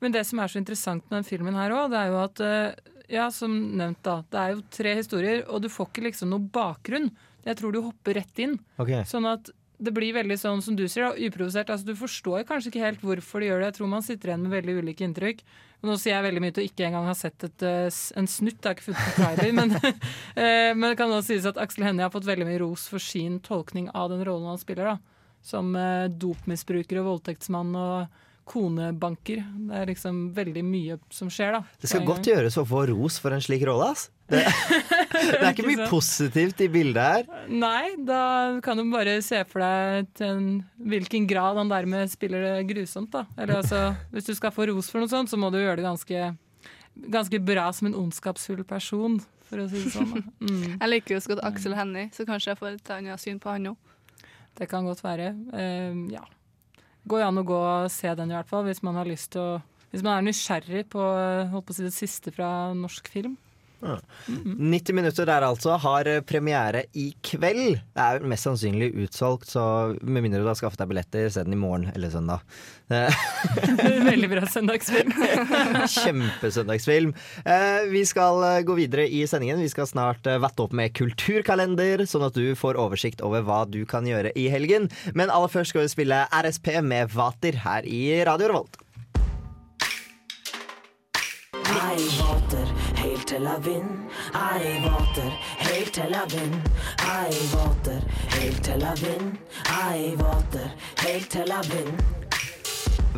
[0.00, 2.40] Men det som er så interessant med den filmen her òg, det er jo at
[2.40, 2.72] eh,
[3.08, 4.20] Ja, som nevnt, da.
[4.28, 7.08] Det er jo tre historier, og du får ikke liksom noe bakgrunn.
[7.46, 8.58] Jeg tror du hopper rett inn.
[8.76, 9.00] Okay.
[9.08, 9.48] Sånn at
[9.78, 11.70] det blir veldig sånn som du sier, da, uprovosert.
[11.70, 13.70] Altså, du forstår kanskje ikke helt hvorfor de gjør det.
[13.70, 15.44] Jeg tror man sitter igjen med veldig ulike inntrykk.
[15.78, 18.26] Og nå sier jeg veldig mye til å ikke engang ha sett et, eh, en
[18.30, 18.58] snutt.
[18.58, 19.52] Jeg har ikke funnet en trailer.
[19.54, 19.74] men,
[20.42, 23.02] eh, men det kan også sies at Aksel Hennie har fått veldig mye ros for
[23.02, 24.96] sin tolkning av den rollen han spiller.
[24.96, 25.36] da.
[25.46, 29.42] Som eh, dopmisbruker og voldtektsmann og konebanker.
[29.68, 31.78] Det er liksom veldig mye som skjer, da.
[31.80, 34.08] Det skal godt gjøres å få ros for en slik rolle, ass.
[34.28, 34.42] Det,
[35.12, 37.46] det er ikke mye positivt i bildet her.
[37.48, 40.50] Nei, da kan du bare se for deg til en,
[40.90, 43.12] hvilken grad han dermed spiller det grusomt.
[43.14, 43.24] da.
[43.38, 43.82] Eller altså,
[44.12, 46.30] Hvis du skal få ros for noe sånt, så må du gjøre det ganske,
[47.08, 50.16] ganske bra som en ondskapsfull person, for å si det sånn.
[50.48, 50.78] Mm.
[50.78, 53.50] Jeg liker jo så godt Aksel Hennie, så kanskje jeg får et annet syn på
[53.52, 53.94] han òg.
[54.58, 55.32] Det kan godt være.
[55.52, 56.22] Uh, ja.
[57.06, 59.44] Går an å gå og se den i hvert fall, hvis man har lyst til
[59.44, 63.38] å Hvis man er nysgjerrig på, eh, på si det siste fra norsk film.
[63.80, 67.78] 90 minutter der altså har premiere i kveld.
[67.94, 71.54] Det er mest sannsynlig utsolgt, så med mindre du har skaffet deg billetter, se den
[71.54, 72.42] i morgen eller søndag.
[72.88, 73.14] Eh,
[74.08, 75.12] Veldig bra søndagsfilm.
[75.98, 77.14] Kjempesøndagsfilm.
[77.44, 79.60] Eh, vi skal eh, gå videre i sendingen.
[79.62, 83.82] Vi skal snart vette opp med kulturkalender, sånn at du får oversikt over hva du
[83.88, 84.88] kan gjøre i helgen.
[85.14, 88.82] Men aller først skal vi spille RSP med Vater her i Radio Revolt.
[91.78, 92.66] Jeg vater
[92.96, 93.98] helt til jeg vinner.
[94.34, 96.62] Jeg vater helt til jeg vinner.
[97.06, 98.00] Jeg vater
[98.36, 99.36] helt til jeg vinner.
[99.68, 100.68] Jeg vater
[101.02, 102.27] helt til jeg vinner.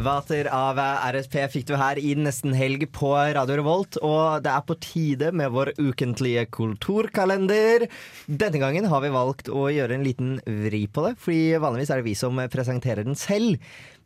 [0.01, 4.63] Vater av RSP fikk du her i Nesten helg på Radio Revolt, og det er
[4.65, 7.85] på tide med vår ukentlige kulturkalender.
[8.25, 12.01] Denne gangen har vi valgt å gjøre en liten vri på det, fordi vanligvis er
[12.01, 13.61] det vi som presenterer den selv.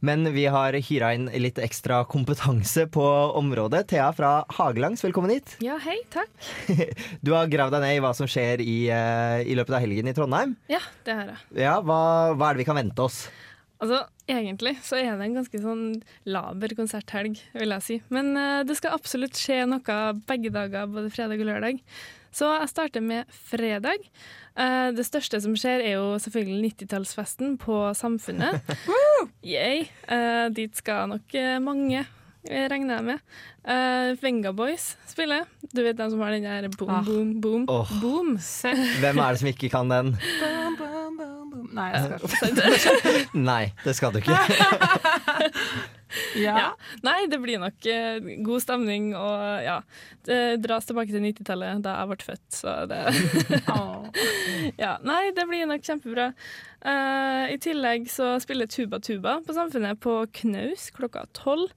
[0.04, 3.06] Men vi har hyra inn litt ekstra kompetanse på
[3.38, 3.86] området.
[3.94, 5.54] Thea fra Hagelangs, velkommen hit.
[5.64, 6.34] Ja, hei, takk.
[7.24, 10.10] Du har gravd deg ned i hva som skjer i, eh, i løpet av helgen
[10.10, 10.58] i Trondheim.
[10.68, 11.42] Ja, det har jeg.
[11.68, 12.02] Ja, hva,
[12.34, 13.26] hva er det vi kan vente oss?
[13.84, 13.98] Altså,
[14.30, 15.82] egentlig så er det en ganske sånn
[16.32, 17.96] laber konserthelg, vil jeg si.
[18.14, 21.82] Men uh, det skal absolutt skje noe begge dager, både fredag og lørdag.
[22.34, 24.08] Så jeg starter med fredag.
[24.56, 28.64] Uh, det største som skjer, er jo selvfølgelig 90-tallsfesten på Samfunnet.
[29.54, 29.84] Yay.
[30.08, 32.06] Uh, dit skal nok mange,
[32.48, 33.22] regner jeg med.
[33.68, 35.44] Uh, Venga Boys spiller.
[35.76, 37.94] Du vet den som har den der boom, boom, boom, boom, Oh.
[38.00, 38.34] boom.
[38.40, 40.14] Hvem er det som ikke kan den?
[41.74, 43.26] Nei, jeg skal ikke.
[43.50, 44.38] Nei, det skal du ikke.
[46.38, 46.76] Ja.
[47.02, 49.80] Nei, det blir nok uh, god stemning, og ja.
[50.22, 53.00] Det dras tilbake til 90-tallet, da jeg ble født, så det
[54.84, 54.92] Ja.
[55.02, 56.28] Nei, det blir nok kjempebra.
[56.86, 61.74] Uh, I tillegg så spiller Tuba Tuba på Samfunnet på Knaus klokka tolv.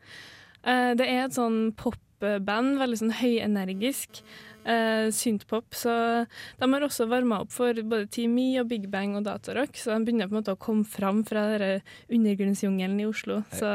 [0.67, 4.21] Eh, det er et sånn popband, veldig sånn høyenergisk.
[4.67, 5.71] Uh, Syntpop.
[5.71, 5.91] Så
[6.59, 10.07] de har også varma opp for både Me og Big Bang og Datarock, så de
[10.09, 13.41] begynner på en måte å komme fram fra denne undergrunnsjungelen i Oslo.
[13.55, 13.67] Så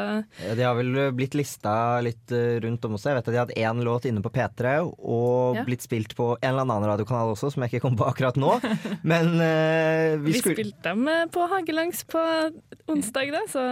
[0.42, 3.10] Ja, De har vel blitt lista litt eh, rundt om også.
[3.10, 5.64] Jeg vet at de hadde én låt inne på P3, og Ja.
[5.64, 8.58] blitt spilt på en eller annen radiokanal også, som jeg ikke kom på akkurat nå.
[9.02, 12.20] Men eh, vi vi skulle spilte dem eh, på Hagelangs på
[12.92, 13.64] onsdag, da, så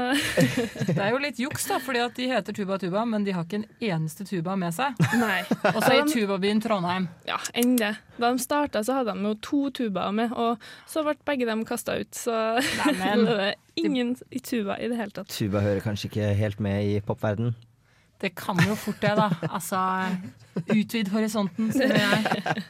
[0.96, 3.44] Det er jo litt juks, da, fordi at de heter Tuba Tuba, men de har
[3.44, 4.96] ikke en eneste tuba med seg.
[5.20, 5.42] Nei.
[5.74, 7.09] Og så i tubabyen Trondheim.
[7.28, 7.94] Ja, enn det.
[8.18, 11.64] Da de starta, så hadde de jo to tubaer med, og så ble begge dem
[11.68, 12.12] kasta ut.
[12.16, 12.34] Så
[12.86, 15.32] det er ingen i tuba i det hele tatt.
[15.32, 17.54] Tuba hører kanskje ikke helt med i popverden.
[18.20, 19.30] Det kan jo fort det, da.
[19.56, 19.80] Altså,
[20.68, 22.60] utvid horisonten, sier jeg.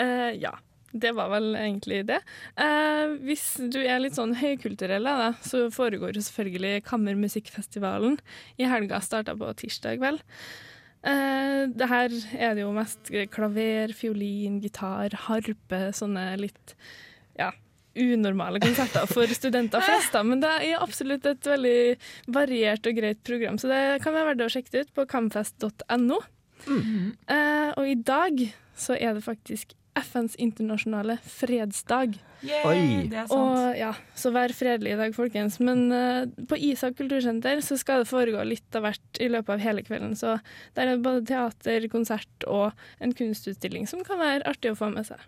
[0.00, 0.54] uh, ja.
[0.92, 2.22] det var vel egentlig det.
[2.56, 8.16] Eh, hvis du er litt sånn høykulturell, da, så foregår jo selvfølgelig Kammermusikkfestivalen
[8.56, 9.02] i helga.
[9.04, 10.22] Starta på tirsdag, vel.
[11.08, 16.74] Eh, det her er det jo mest klaver, fiolin, gitar, harpe, sånne litt
[17.38, 17.52] ja,
[17.98, 20.24] unormale konserter for studenter flest, da.
[20.26, 21.78] Men det er absolutt et veldig
[22.34, 26.20] variert og greit program, så det kan være verdt å sjekke det ut på kamfest.no.
[26.68, 28.48] Eh, og i dag
[28.78, 32.16] så er det faktisk FNs internasjonale fredsdag.
[32.46, 32.80] Yay, Oi.
[33.10, 33.34] det er sant.
[33.34, 35.58] Og ja, Så vær fredelig i dag, folkens.
[35.64, 39.64] Men uh, på Isak kultursenter så skal det foregå litt av hvert i løpet av
[39.64, 40.14] hele kvelden.
[40.18, 40.38] Så
[40.78, 42.70] der er det både teater, konsert og
[43.02, 45.24] en kunstutstilling som kan være artig å få med seg.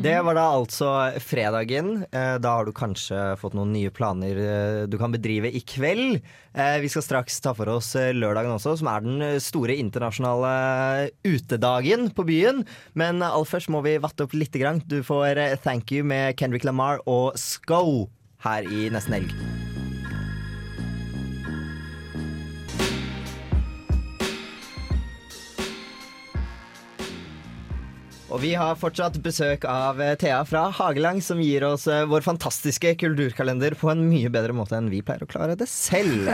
[0.00, 0.88] Det var da altså
[1.20, 2.06] fredagen.
[2.12, 6.22] Eh, Da har du kanskje fått noen nye planer eh, du kan bedrive i kveld.
[6.54, 12.08] Eh, Vi skal straks ta for oss lørdagen også, som er den store internasjonale utedagen
[12.16, 12.64] på byen.
[12.94, 14.52] Men aller først må vi vatte opp litt.
[14.88, 18.08] Du får Thank You med Kendrick Lamar og Sco
[18.44, 19.61] her i nesten helg.
[28.32, 32.24] Og vi har fortsatt besøk av eh, Thea fra Hagelang, som gir oss eh, vår
[32.24, 36.30] fantastiske kulturkalender på en mye bedre måte enn vi pleier å klare det selv.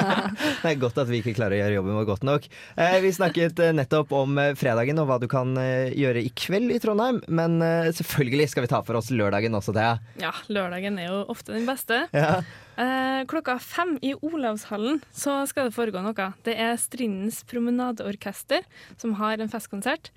[0.62, 2.50] det er godt at vi ikke klarer å gjøre jobben vår godt nok.
[2.76, 7.22] Eh, Vi snakket nettopp om fredagen og hva du kan gjøre i kveld i Trondheim,
[7.32, 7.56] men
[7.96, 9.96] selvfølgelig skal vi ta for oss lørdagen også, Thea.
[10.20, 12.04] Ja, lørdagen er jo ofte den beste.
[12.12, 12.42] Ja.
[12.78, 16.28] Eh, klokka fem i Olavshallen så skal det foregå noe.
[16.46, 18.62] Det er Strindens Promenadeorkester
[19.00, 20.12] som har en festkonsert.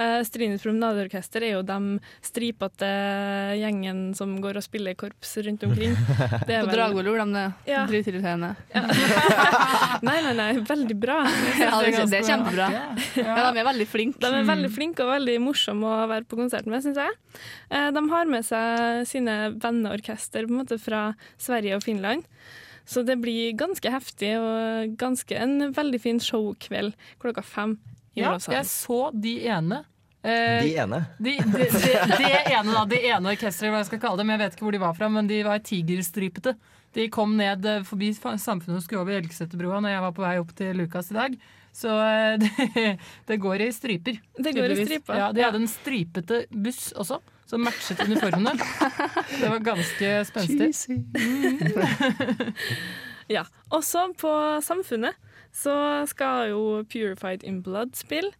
[0.00, 1.76] Eh, Strindens Promenadeorkester er jo de
[2.24, 2.88] stripete
[3.60, 5.92] gjengen som går og spiller korps rundt omkring.
[6.48, 7.44] Det er På Dragvoll gjorde de det.
[7.74, 7.84] Ja.
[7.90, 8.54] Dritirriterende.
[10.06, 11.18] Nei, nei, nei, veldig bra.
[11.66, 12.66] Ja, det, er- det er kjempebra.
[13.16, 14.20] Ja, de er veldig flinke.
[14.22, 17.16] De er veldig flinke og veldig morsomme å være på konserten med, syns jeg.
[17.72, 21.06] Eh, De har med seg sine venneorkester på en måte fra
[21.40, 22.04] Sverige og Finland.
[22.86, 27.72] Så det blir ganske heftig og ganske en veldig fin showkveld klokka fem.
[28.14, 28.60] i Ja, Olavshallen.
[28.60, 29.80] jeg så de ene.
[30.22, 31.00] Eh, De ene.
[31.18, 32.84] De, de, de, det ene, da.
[32.90, 34.30] Det ene orkesteret, hva jeg skal kalle dem.
[34.30, 36.54] Jeg vet ikke hvor de var fra, men de var tigerstripete.
[36.96, 40.24] De kom ned eh, forbi fa- Samfunnet og skulle over Elgeseterbrua når jeg var på
[40.24, 41.36] vei opp til Lukas i dag.
[41.76, 42.86] Så eh, det,
[43.28, 44.18] det går i striper.
[44.38, 44.88] Det går i tydeligvis.
[44.94, 45.18] striper.
[45.20, 48.56] Ja, de hadde en stripete buss også, som matchet uniformene.
[49.30, 50.72] Det var ganske spenstig.
[53.26, 53.42] Ja.
[53.74, 54.30] Også på
[54.62, 55.16] Samfunnet
[55.56, 55.74] så
[56.06, 58.30] skal jo Purified in Blood spille.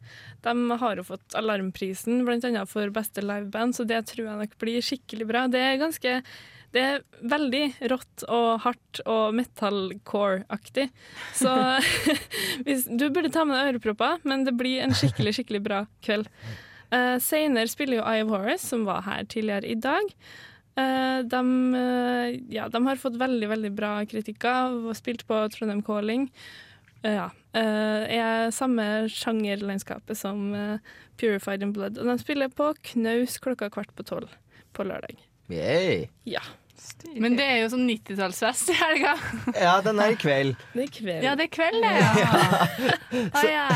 [0.44, 4.84] De har jo fått Alarmprisen annet for beste liveband, så det tror jeg nok blir
[4.84, 5.46] skikkelig bra.
[5.50, 6.20] Det er ganske
[6.74, 10.90] det er veldig rått og hardt og metalcore-aktig.
[11.38, 11.52] Så
[12.66, 16.28] hvis, du burde ta med deg ørepropper, men det blir en skikkelig, skikkelig bra kveld.
[16.92, 20.12] Uh, Senere spiller jo Eye of Horus, som var her tidligere i dag.
[20.76, 21.40] Uh, de,
[21.72, 26.28] uh, ja, de har fått veldig veldig bra kritikker og spilt på Trondheim Calling.
[27.04, 27.26] Uh, ja.
[27.56, 30.78] eh, er samme sjangerlandskapet som eh,
[31.20, 31.98] Purified in Blood.
[31.98, 34.32] Og de spiller på Knaus klokka kvart på tolv
[34.76, 35.20] på lørdag.
[35.52, 36.08] Yay.
[36.28, 36.42] Ja.
[37.16, 39.14] Men det er jo sånn 90-tallsfest i helga.
[39.66, 40.58] Ja, den er i kveld.
[40.74, 41.24] Det er kveld.
[41.24, 41.94] Ja, det er kveld, det.
[42.20, 42.32] Ja.
[43.32, 43.66] Ah, ja.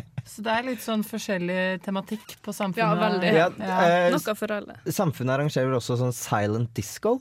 [0.27, 2.81] Så det er litt sånn forskjellig tematikk på samfunnet.
[2.81, 3.31] Ja, veldig.
[3.35, 3.47] Ja,
[3.85, 4.77] eh, Noe for alle.
[4.87, 7.17] Samfunnet arrangerer også sånn silent disco.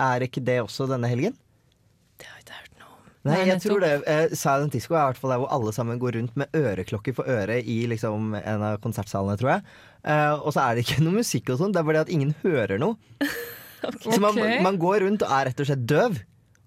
[0.00, 1.36] Er ikke det også denne helgen?
[2.18, 3.06] Det har jeg ikke hørt noe om.
[3.28, 3.92] Nei, jeg tror det.
[4.10, 7.16] Eh, silent disco er i hvert fall der hvor alle sammen går rundt med øreklokker
[7.16, 9.64] for øret i liksom, en av konsertsalene, tror jeg.
[10.04, 12.14] Eh, og så er det ikke noe musikk og sånn, det er bare det at
[12.14, 12.98] ingen hører noe.
[13.82, 16.20] Så man, man går rundt og er rett og slett døv.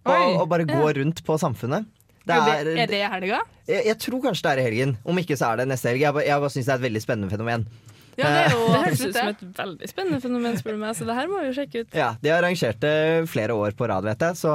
[0.05, 1.87] Og, og bare går rundt på Samfunnet.
[2.25, 3.41] Det Er er, det, i helga?
[3.69, 4.95] jeg, jeg tror kanskje det er i helgen.
[5.05, 6.01] Om ikke så er det neste helg.
[6.01, 7.67] Jeg bare, jeg bare syns det er et veldig spennende fenomen.
[8.15, 10.93] Ja, det er jo Det høres ut som et veldig spennende fenomen, spør du meg,
[10.95, 11.97] så det her må vi jo sjekke ut.
[11.99, 12.93] Ja, De har arrangert det
[13.27, 14.53] flere år på rad, vet jeg, så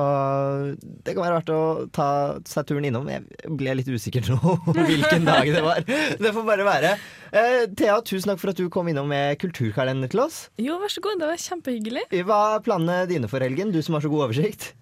[0.81, 1.61] det kan være verdt å
[1.93, 2.07] ta
[2.49, 3.11] seg turen innom.
[3.12, 4.55] Jeg ble litt usikker nå
[4.89, 5.85] hvilken dag det var.
[6.25, 6.95] Det får bare være.
[7.37, 10.47] Eh, Thea, tusen takk for at du kom innom med kulturkalender til oss.
[10.61, 12.09] Jo, vær så god, det var kjempehyggelig.
[12.27, 14.73] Hva er planene dine for helgen, du som har så god oversikt?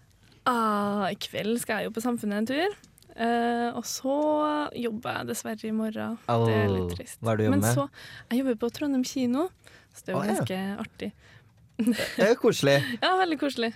[0.47, 2.76] Ah, I kveld skal jeg jo på Samfunnet en tur.
[3.18, 4.16] Uh, og så
[4.78, 6.18] jobber jeg dessverre i morgen.
[6.28, 7.18] det er litt trist.
[7.18, 7.74] hva er det du jobber Men med?
[7.74, 7.89] så,
[8.30, 9.49] jeg jobber på Trondheim kino,
[9.91, 10.36] så det er jo ja.
[10.36, 11.09] ganske artig.
[11.78, 12.76] Det er jo koselig.
[13.05, 13.72] Ja, veldig koselig.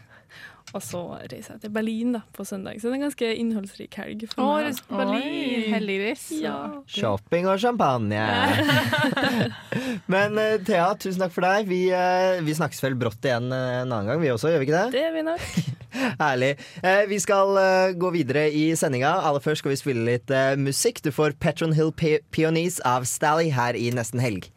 [0.72, 3.96] Og så reiser jeg til Berlin da, på søndag, så det er en ganske innholdsrik
[4.00, 4.24] helg.
[4.32, 4.68] For meg.
[4.70, 5.66] reis Berlin.
[5.74, 6.22] heldigvis.
[6.40, 6.56] Ja.
[6.88, 8.22] Shopping og champagne.
[10.12, 11.68] Men eh, Thea, tusen takk for deg.
[11.68, 14.68] Vi, eh, vi snakkes vel brått igjen eh, en annen gang, vi også, gjør vi
[14.70, 14.96] ikke det?
[14.96, 15.46] Det gjør vi nok.
[16.22, 16.52] Herlig.
[16.80, 17.60] Eh, vi skal
[18.00, 19.12] gå videre i sendinga.
[19.28, 21.02] Aller først skal vi spille litt musikk.
[21.04, 24.48] Du får Petron Hill Pe Peonies av Stally her i nesten helg.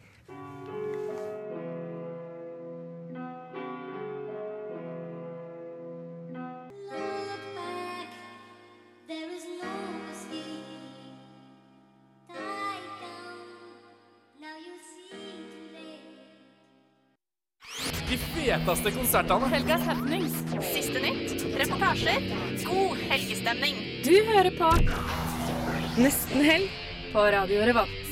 [18.46, 19.48] Feteste konsertene.
[19.50, 20.34] Helgas happenings.
[20.70, 21.44] Siste nytt.
[21.58, 22.22] Reportasjer.
[22.64, 23.78] God helgestemning.
[24.04, 24.70] Du hører på
[25.96, 26.70] Nesten helg
[27.12, 28.02] på Radio Revolt.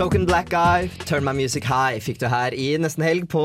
[0.00, 3.42] Token Black Guy, Turn My Music High fikk du her i Nesten Helg på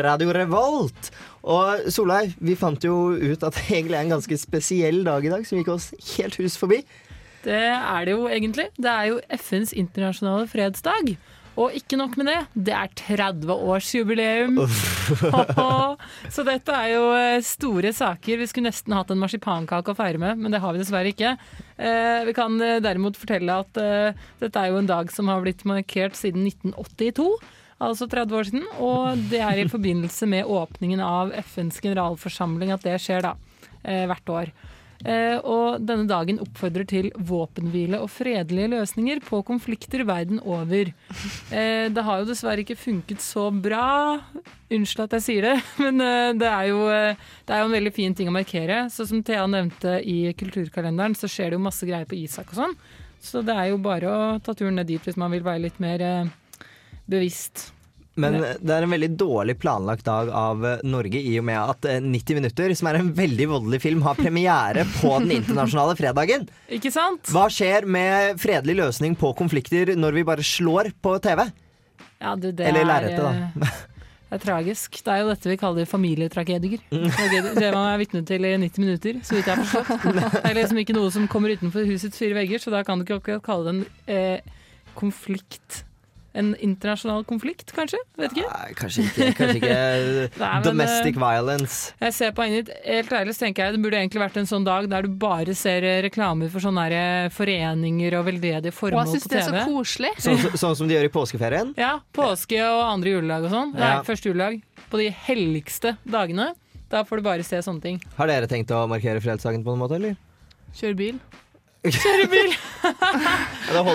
[0.00, 1.10] Radio Revolt.
[1.44, 5.34] Og Solveig, vi fant jo ut at det egentlig er en ganske spesiell dag i
[5.34, 6.80] dag, som gikk oss helt hus forbi.
[7.44, 8.68] Det er det jo egentlig.
[8.76, 11.16] Det er jo FNs internasjonale fredsdag.
[11.58, 12.36] Og ikke nok med det,
[12.68, 14.60] det er 30-årsjubileum!
[16.34, 18.38] Så dette er jo eh, store saker.
[18.38, 21.32] Vi skulle nesten hatt en marsipankake å feire med, men det har vi dessverre ikke.
[21.74, 23.74] Eh, Vi kan eh, derimot fortelle at
[24.38, 27.26] dette er jo en dag som har blitt markert siden 1982.
[27.78, 32.86] Altså 30 år siden, og det er i forbindelse med åpningen av FNs generalforsamling at
[32.86, 33.34] det skjer da,
[33.82, 34.54] eh, hvert år.
[35.06, 40.90] Eh, og denne dagen oppfordrer til våpenhvile og fredelige løsninger på konflikter verden over.
[41.54, 44.18] Eh, det har jo dessverre ikke funket så bra,
[44.74, 47.94] unnskyld at jeg sier det, men eh, det, er jo, det er jo en veldig
[47.94, 48.86] fin ting å markere.
[48.90, 52.62] Så som Thea nevnte i kulturkalenderen, så skjer det jo masse greier på Isak og
[52.64, 52.76] sånn.
[53.22, 55.78] Så det er jo bare å ta turen ned dit hvis man vil være litt
[55.82, 56.02] mer
[57.10, 57.70] bevisst.
[58.18, 61.88] Men det er en veldig dårlig planlagt dag av eh, Norge i og med at
[61.88, 66.48] eh, 90 minutter, som er en veldig voldelig film, har premiere på den internasjonale fredagen.
[66.78, 67.30] Ikke sant?
[67.32, 71.46] Hva skjer med fredelig løsning på konflikter når vi bare slår på TV?
[72.18, 73.68] Ja, du, det Eller er, lerretet, da.
[73.68, 73.84] eh,
[74.28, 74.98] Det er tragisk.
[75.06, 76.82] Det er jo dette vi kaller familietragedier.
[76.92, 77.06] Mm.
[77.56, 80.08] Det man er vitne til i 90 minutter, så vidt jeg har forstått.
[80.42, 83.06] Det er liksom ikke noe som kommer utenfor husets fire vegger, så da kan du
[83.08, 84.56] ikke kalle det en eh,
[84.98, 85.84] konflikt.
[86.38, 87.98] En internasjonal konflikt, kanskje?
[88.20, 88.46] Vet ikke.
[88.46, 89.28] Nei, kanskje ikke.
[89.38, 89.78] Kanskje ikke
[90.42, 91.78] Nei, men, domestic eh, violence.
[92.04, 94.66] Jeg ser på Einit, Helt ærlig så tenker jeg det burde egentlig vært en sånn
[94.68, 99.04] dag der du bare ser eh, reklamer for sånne eh, foreninger og veldedige Og formål
[99.04, 100.12] jeg synes på det er så koselig.
[100.28, 101.74] Sånn, sånn som de gjør i påskeferien?
[101.80, 103.74] Ja, påske og andre juledag og sånn.
[103.74, 104.00] Nei, Ja.
[104.06, 104.62] første juledag.
[104.88, 106.52] På de helligste dagene.
[106.88, 107.98] Da får du bare se sånne ting.
[108.16, 110.16] Har dere tenkt å markere fredsdagen på noen måte, eller?
[110.78, 111.18] Kjøre bil.
[111.86, 112.54] Kjøre bil!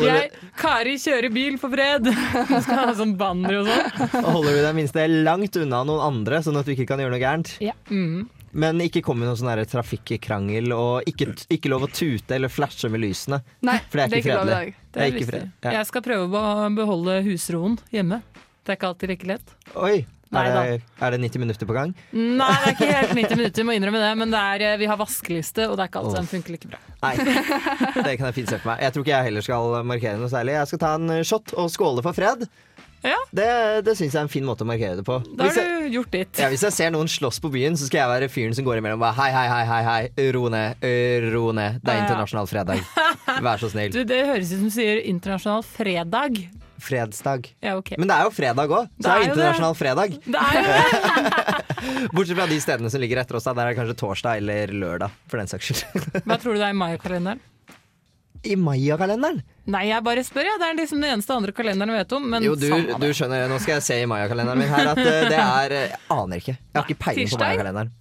[0.06, 2.08] Jeg, Kari kjører bil for fred!
[2.08, 4.14] Du skal ha sånn banner og sånn.
[4.14, 7.16] da holder du deg minst langt unna noen andre, sånn at du ikke kan gjøre
[7.16, 7.52] noe gærent.
[7.64, 7.76] Ja.
[7.92, 8.30] Mm.
[8.54, 12.90] Men ikke kom med noen sånn trafikkrangel, og ikke, ikke lov å tute eller flashe
[12.94, 13.42] med lysene.
[13.66, 14.76] Nei, For det er ikke i fredelig.
[14.94, 15.48] Det er ikke fred.
[15.66, 15.78] Ja.
[15.80, 18.22] Jeg skal prøve å beholde husroen hjemme.
[18.64, 19.56] Det er ikke alltid like lett.
[19.76, 21.94] Oi, Nei er det, er det 90 minutter på gang?
[22.14, 24.12] Nei, det er ikke helt 90 minutter, må innrømme det.
[24.24, 26.72] Men det er, eh, vi har vaskeliste, og det er ikke alltid som funker like
[26.74, 26.82] bra.
[27.04, 27.14] Nei,
[28.04, 28.82] det kan jeg fint se for meg.
[28.88, 30.58] Jeg tror ikke jeg heller skal markere noe særlig.
[30.60, 32.48] Jeg skal ta en shot og skåle for fred.
[33.36, 33.46] Det,
[33.84, 35.18] det syns jeg er en fin måte å markere det på.
[35.36, 36.40] Da har jeg, du gjort ditt.
[36.40, 38.80] ja, hvis jeg ser noen slåss på byen, så skal jeg være fyren som går
[38.80, 40.86] imellom og bare hei, hei, hei, hei, hei, ro ned,
[41.34, 41.82] ro ned.
[41.84, 42.06] Det er Ja.
[42.06, 42.80] internasjonal fredag.
[43.44, 43.92] Vær så snill.
[43.98, 46.46] Du, det høres ut som du sier internasjonal fredag.
[46.84, 47.48] Fredsdag.
[47.64, 47.96] Ja, okay.
[48.02, 50.18] Men det er jo fredag òg, så Det er jo internasjonal fredag.
[50.26, 51.64] Det er jo det!
[52.16, 53.48] Bortsett fra de stedene som ligger etter oss.
[53.48, 56.08] Der er det kanskje torsdag eller lørdag, for den saks skyld.
[56.28, 57.42] Hva tror du det er i mayakalenderen?
[58.44, 59.40] I mayakalenderen?
[59.72, 60.58] Nei, jeg bare spør, ja.
[60.60, 62.26] Det er liksom den eneste andre kalenderen jeg vet om.
[62.34, 62.68] Men Jo, du,
[63.00, 65.86] du skjønner, nå skal jeg se i mayakalenderen min her at eh, det er eh,
[65.94, 66.58] Jeg aner ikke.
[66.60, 67.94] Jeg har ikke peiling på mayakalenderen.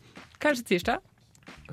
[0.43, 1.05] Kanskje tirsdag?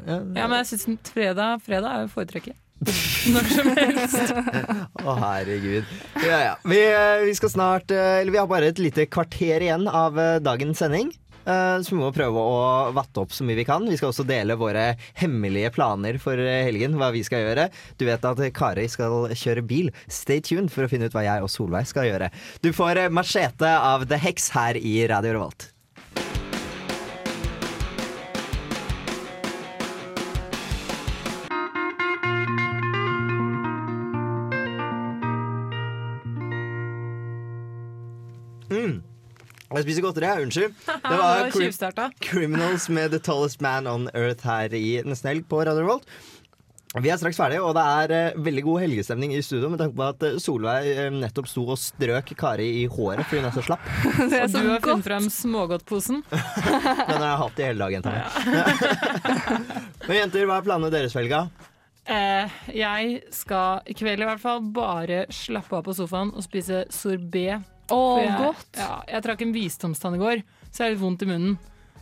[0.06, 2.56] Ja, Ja, men jeg syns fredag, fredag er jo foretrekket.
[2.80, 4.36] Når som helst.
[5.04, 5.88] Å, herregud.
[6.24, 6.54] Ja, ja.
[6.64, 10.20] Vi, eh, vi skal snart eh, Eller vi har bare et lite kvarter igjen av
[10.20, 11.12] eh, dagens sending.
[11.50, 12.58] Så vi må prøve å
[12.94, 13.88] vatte opp så mye vi kan.
[13.90, 14.84] Vi skal også dele våre
[15.18, 17.00] hemmelige planer for helgen.
[17.00, 17.64] Hva vi skal gjøre.
[17.98, 19.90] Du vet at Kari skal kjøre bil.
[20.14, 22.30] Stay tuned for å finne ut hva jeg og Solveig skal gjøre.
[22.62, 25.72] Du får Machete av The Hex her i Radio Revolt.
[39.70, 40.48] Jeg spiser godteri, jeg.
[40.48, 40.74] Unnskyld.
[40.90, 42.10] Det Det var cri.
[42.26, 46.10] Criminals med The Tallest Man on Earth her i Nesten Helg på Radio Revolt.
[46.98, 49.94] Vi er straks ferdige, og det er eh, veldig god helgestemning i studio med tanke
[49.94, 53.54] på at eh, Solveig eh, nettopp sto og strøk Kari i håret fordi hun er
[53.54, 53.86] så slapp.
[54.32, 56.24] Det og du har funnet frem smågodtposen.
[56.32, 58.22] Den har jeg hatt i hele dag, jenta mi.
[60.08, 61.44] Men jenter, hva er planene deres for helga?
[62.10, 66.88] Eh, jeg skal i kveld i hvert fall bare slappe av på sofaen og spise
[66.90, 67.70] sorbet.
[67.90, 68.70] For jeg, godt.
[68.80, 71.58] Ja, jeg trakk en visdomstann i går, så jeg har litt vondt i munnen.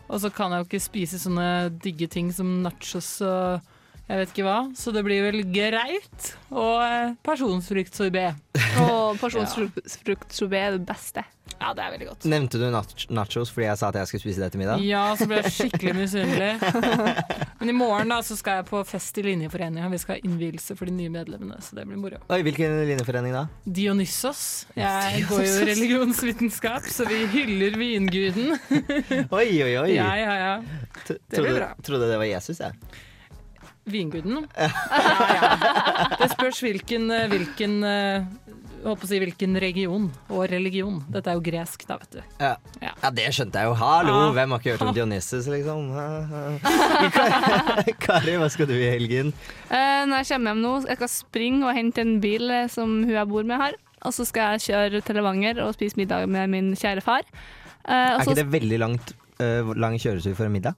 [0.08, 1.48] Og så kan jeg jo ikke spise sånne
[1.84, 3.74] digge ting som nachos og
[4.08, 4.60] jeg vet ikke hva.
[4.80, 6.30] Så det blir vel greit.
[6.56, 8.40] Og pasjonsfruktsorbet.
[8.86, 11.26] Og personsfruktsorbé er det beste.
[11.58, 12.26] Ja, det er veldig godt.
[12.30, 14.84] Nevnte du nach nachos fordi jeg sa at jeg skulle spise det til middag?
[14.86, 16.52] Ja, så ble jeg skikkelig misunnelig.
[17.60, 19.90] Men i morgen da, så skal jeg på fest i Linjeforeninga.
[19.90, 22.22] Vi skal ha innvielse for de nye medlemmene, så det blir moro.
[22.30, 23.46] Oi, Hvilken linjeforening da?
[23.66, 24.44] Dionysos.
[24.78, 25.32] Jeg Dionysos.
[25.34, 28.54] går jo religionsvitenskap, så vi hyller vinguden.
[29.40, 29.90] Oi, oi, oi.
[29.98, 30.54] Ja, ja, ja.
[31.08, 31.74] Det blir bra.
[31.84, 32.78] trodde det var Jesus, jeg.
[33.88, 34.46] Vinguden?
[34.58, 34.70] Ja,
[35.32, 36.08] ja.
[36.20, 37.78] Det spørs hvilken, eh, hvilken
[38.84, 41.00] eh, på å si hvilken region og religion.
[41.12, 42.22] Dette er jo gresk, da, vet du.
[42.40, 42.54] Ja.
[42.82, 42.94] Ja.
[43.04, 43.76] ja, det skjønte jeg jo.
[43.80, 44.34] Hallo, ah.
[44.36, 45.92] hvem har ikke hørt om Dionysus, liksom?
[48.06, 49.34] Kari, hva skal du i helgen?
[49.72, 53.00] Uh, når jeg kommer hjem nå, jeg skal springe og hente en bil eh, som
[53.04, 53.80] hun jeg bor med har.
[54.06, 57.26] Og så skal jeg kjøre til Levanger og spise middag med min kjære far.
[57.88, 60.78] Uh, og Er så- ikke det veldig langt, uh, lang kjøretur for en middag?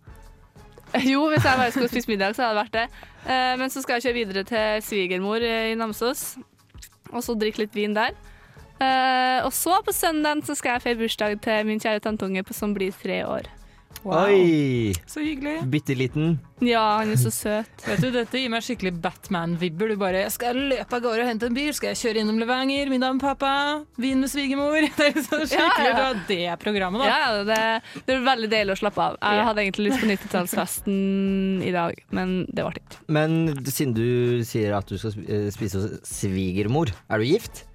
[1.11, 2.85] Jo, hvis jeg bare skulle spise middag, så hadde det vært det.
[3.29, 6.37] Eh, men så skal jeg kjøre videre til svigermor eh, i Namsos,
[7.11, 8.17] og så drikke litt vin der.
[8.79, 12.73] Uh, og så på søndagen skal jeg feire bursdag til min kjære tanteunge på- som
[12.73, 13.49] blir tre år.
[14.07, 14.93] Oi!
[15.09, 15.57] Så hyggelig.
[15.67, 16.37] Bitte liten.
[16.63, 17.67] Ja, han er så søt.
[17.87, 19.91] Vet du, Dette gir meg skikkelig Batman-vibber.
[19.91, 21.73] Du bare jeg 'Skal jeg løpe av gårde og hente en bil?
[21.75, 22.89] Skal jeg kjøre innom Levanger?
[22.89, 23.51] Middag med pappa?
[23.99, 25.97] Vin med svigermor?' Det er så skikkelig Ja, ja.
[25.99, 26.23] bra.
[26.29, 27.09] Det er programmet, da.
[27.11, 27.59] Ja, det,
[28.07, 29.17] det er veldig deilig å slappe av.
[29.19, 29.43] Jeg Ja.
[29.49, 32.99] hadde egentlig lyst på 90-tallsfesten i dag, men det ble ikke.
[33.07, 33.37] Men
[33.67, 37.65] siden du sier at du skal øh, spise hos svigermor, er du gift?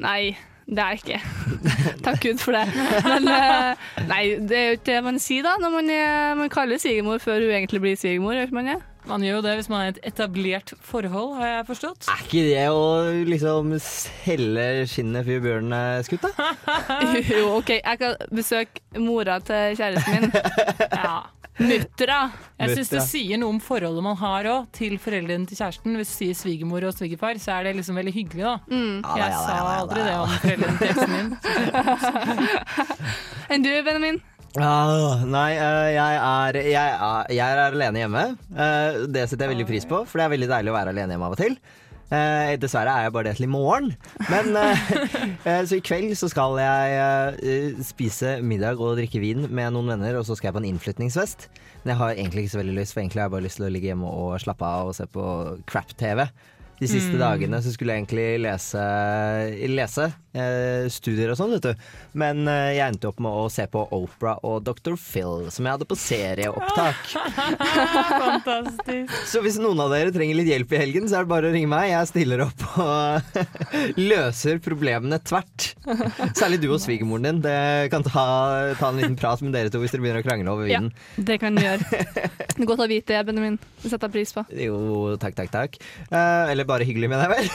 [0.00, 0.36] Nei,
[0.66, 1.20] det er jeg ikke.
[2.06, 2.64] Takk Gud for det.
[3.04, 6.52] Men eh, nei, det er jo ikke det man sier da, når man, er, man
[6.52, 8.40] kaller svigermor før hun egentlig blir svigermor.
[8.54, 8.80] Man det?
[9.04, 12.08] Man gjør jo det hvis man er i et etablert forhold, har jeg forstått.
[12.08, 12.84] Er ikke det å
[13.28, 16.50] liksom selge skinnet før bjørnen er skutt, da?
[17.34, 20.32] Jo, OK, jeg kan besøke mora til kjæresten min.
[20.88, 21.18] Ja.
[21.60, 22.18] Muttera.
[22.58, 25.94] Jeg syns det sier noe om forholdet man har òg, til foreldrene til kjæresten.
[26.00, 28.54] Hvis du sier svigermor og svigerfar, så er det liksom veldig hyggelig, da.
[28.66, 29.00] Mm.
[29.04, 30.06] Ja, Jeg ja, ja, sa ja, ja, aldri ja.
[30.06, 31.28] det om foreldrene til eksen min.
[33.54, 34.22] Enn du, Benjamin?
[34.54, 38.26] Ah, nei, uh, jeg, er, jeg, er, jeg er alene hjemme.
[38.54, 41.16] Uh, det setter jeg veldig pris på, for det er veldig deilig å være alene
[41.16, 41.56] hjemme av og til.
[42.12, 43.92] Eh, dessverre er jeg bare det til i morgen.
[44.28, 44.90] Men eh,
[45.48, 49.94] eh, Så i kveld så skal jeg eh, spise middag og drikke vin med noen
[49.94, 51.48] venner, og så skal jeg på en innflytningsfest.
[51.82, 53.68] Men jeg har egentlig ikke så veldig lyst, for egentlig har jeg bare lyst til
[53.68, 55.24] å ligge hjemme og slappe av og se på
[55.70, 56.26] crap-TV.
[56.80, 57.20] De siste Mm.
[57.20, 58.82] dagene så skulle jeg egentlig lese,
[59.70, 61.84] lese eh, studier og sånn, vet du.
[62.18, 64.96] Men eh, jeg endte opp med å se på Opera og Dr.
[64.98, 67.14] Phil, som jeg hadde på serieopptak.
[68.24, 69.14] Fantastisk.
[69.30, 71.54] Så hvis noen av dere trenger litt hjelp i helgen, så er det bare å
[71.54, 71.90] ringe meg.
[71.92, 73.38] Jeg stiller opp og
[74.10, 75.70] løser problemene tvert.
[76.36, 77.42] Særlig du og svigermoren din.
[77.44, 77.56] Det
[77.94, 78.26] kan ta,
[78.80, 80.82] ta en liten prat med dere to hvis dere begynner å krangle over Ja,
[81.16, 82.02] det kan vi gjøre.
[82.54, 83.56] Det godt å vite det, Benjamin.
[83.82, 84.44] Det setter jeg pris på.
[84.62, 84.76] Jo,
[85.18, 85.74] takk, takk, takk.
[86.06, 87.48] Eh, eller bare hyggelig, mener jeg vel.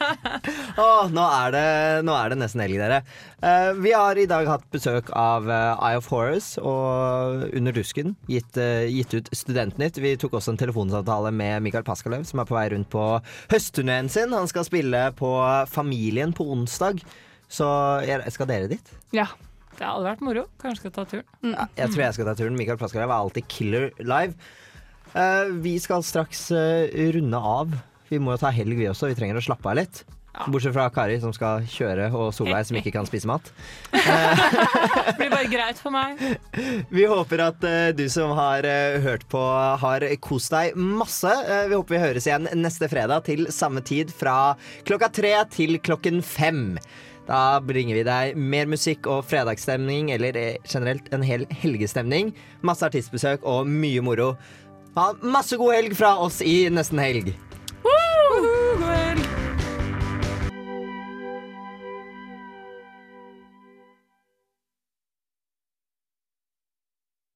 [0.84, 1.68] oh, nå, er det,
[2.08, 3.00] nå er det nesten helg, dere.
[3.44, 8.14] Uh, vi har i dag hatt besøk av uh, Eye of Horrors og Under dusken.
[8.30, 10.00] Gitt, uh, gitt ut Studentnytt.
[10.02, 13.06] Vi tok også en telefonsamtale med Mikael Paskalev, som er på vei rundt på
[13.52, 14.34] høstturneen sin.
[14.36, 15.32] Han skal spille på
[15.70, 17.04] Familien på onsdag.
[17.50, 17.66] Så
[18.32, 18.94] skal dere dit?
[19.14, 19.28] Ja.
[19.74, 20.44] Det hadde vært moro.
[20.62, 21.54] Kanskje skal ta turen.
[21.54, 22.58] Ja, jeg tror jeg skal ta turen.
[22.58, 24.36] Mikael Paskaløv er alltid killer live.
[25.14, 27.74] Uh, vi skal straks uh, runde av.
[28.10, 29.10] Vi må jo ta helg, vi også.
[29.12, 30.04] Vi trenger å slappe av litt.
[30.50, 33.46] Bortsett fra Kari, som skal kjøre, og Solveig, som ikke kan spise mat.
[33.94, 36.18] Det blir bare greit for meg.
[36.96, 39.40] Vi håper at uh, du som har uh, hørt på,
[39.84, 41.30] har kost deg masse.
[41.30, 44.56] Uh, vi håper vi høres igjen neste fredag til samme tid fra
[44.88, 46.74] klokka tre til klokken fem.
[47.28, 52.34] Da bringer vi deg mer musikk og fredagsstemning, eller generelt en hel helgestemning.
[52.66, 54.34] Masse artistbesøk og mye moro.
[54.98, 57.32] Ha masse god helg fra oss i nesten helg.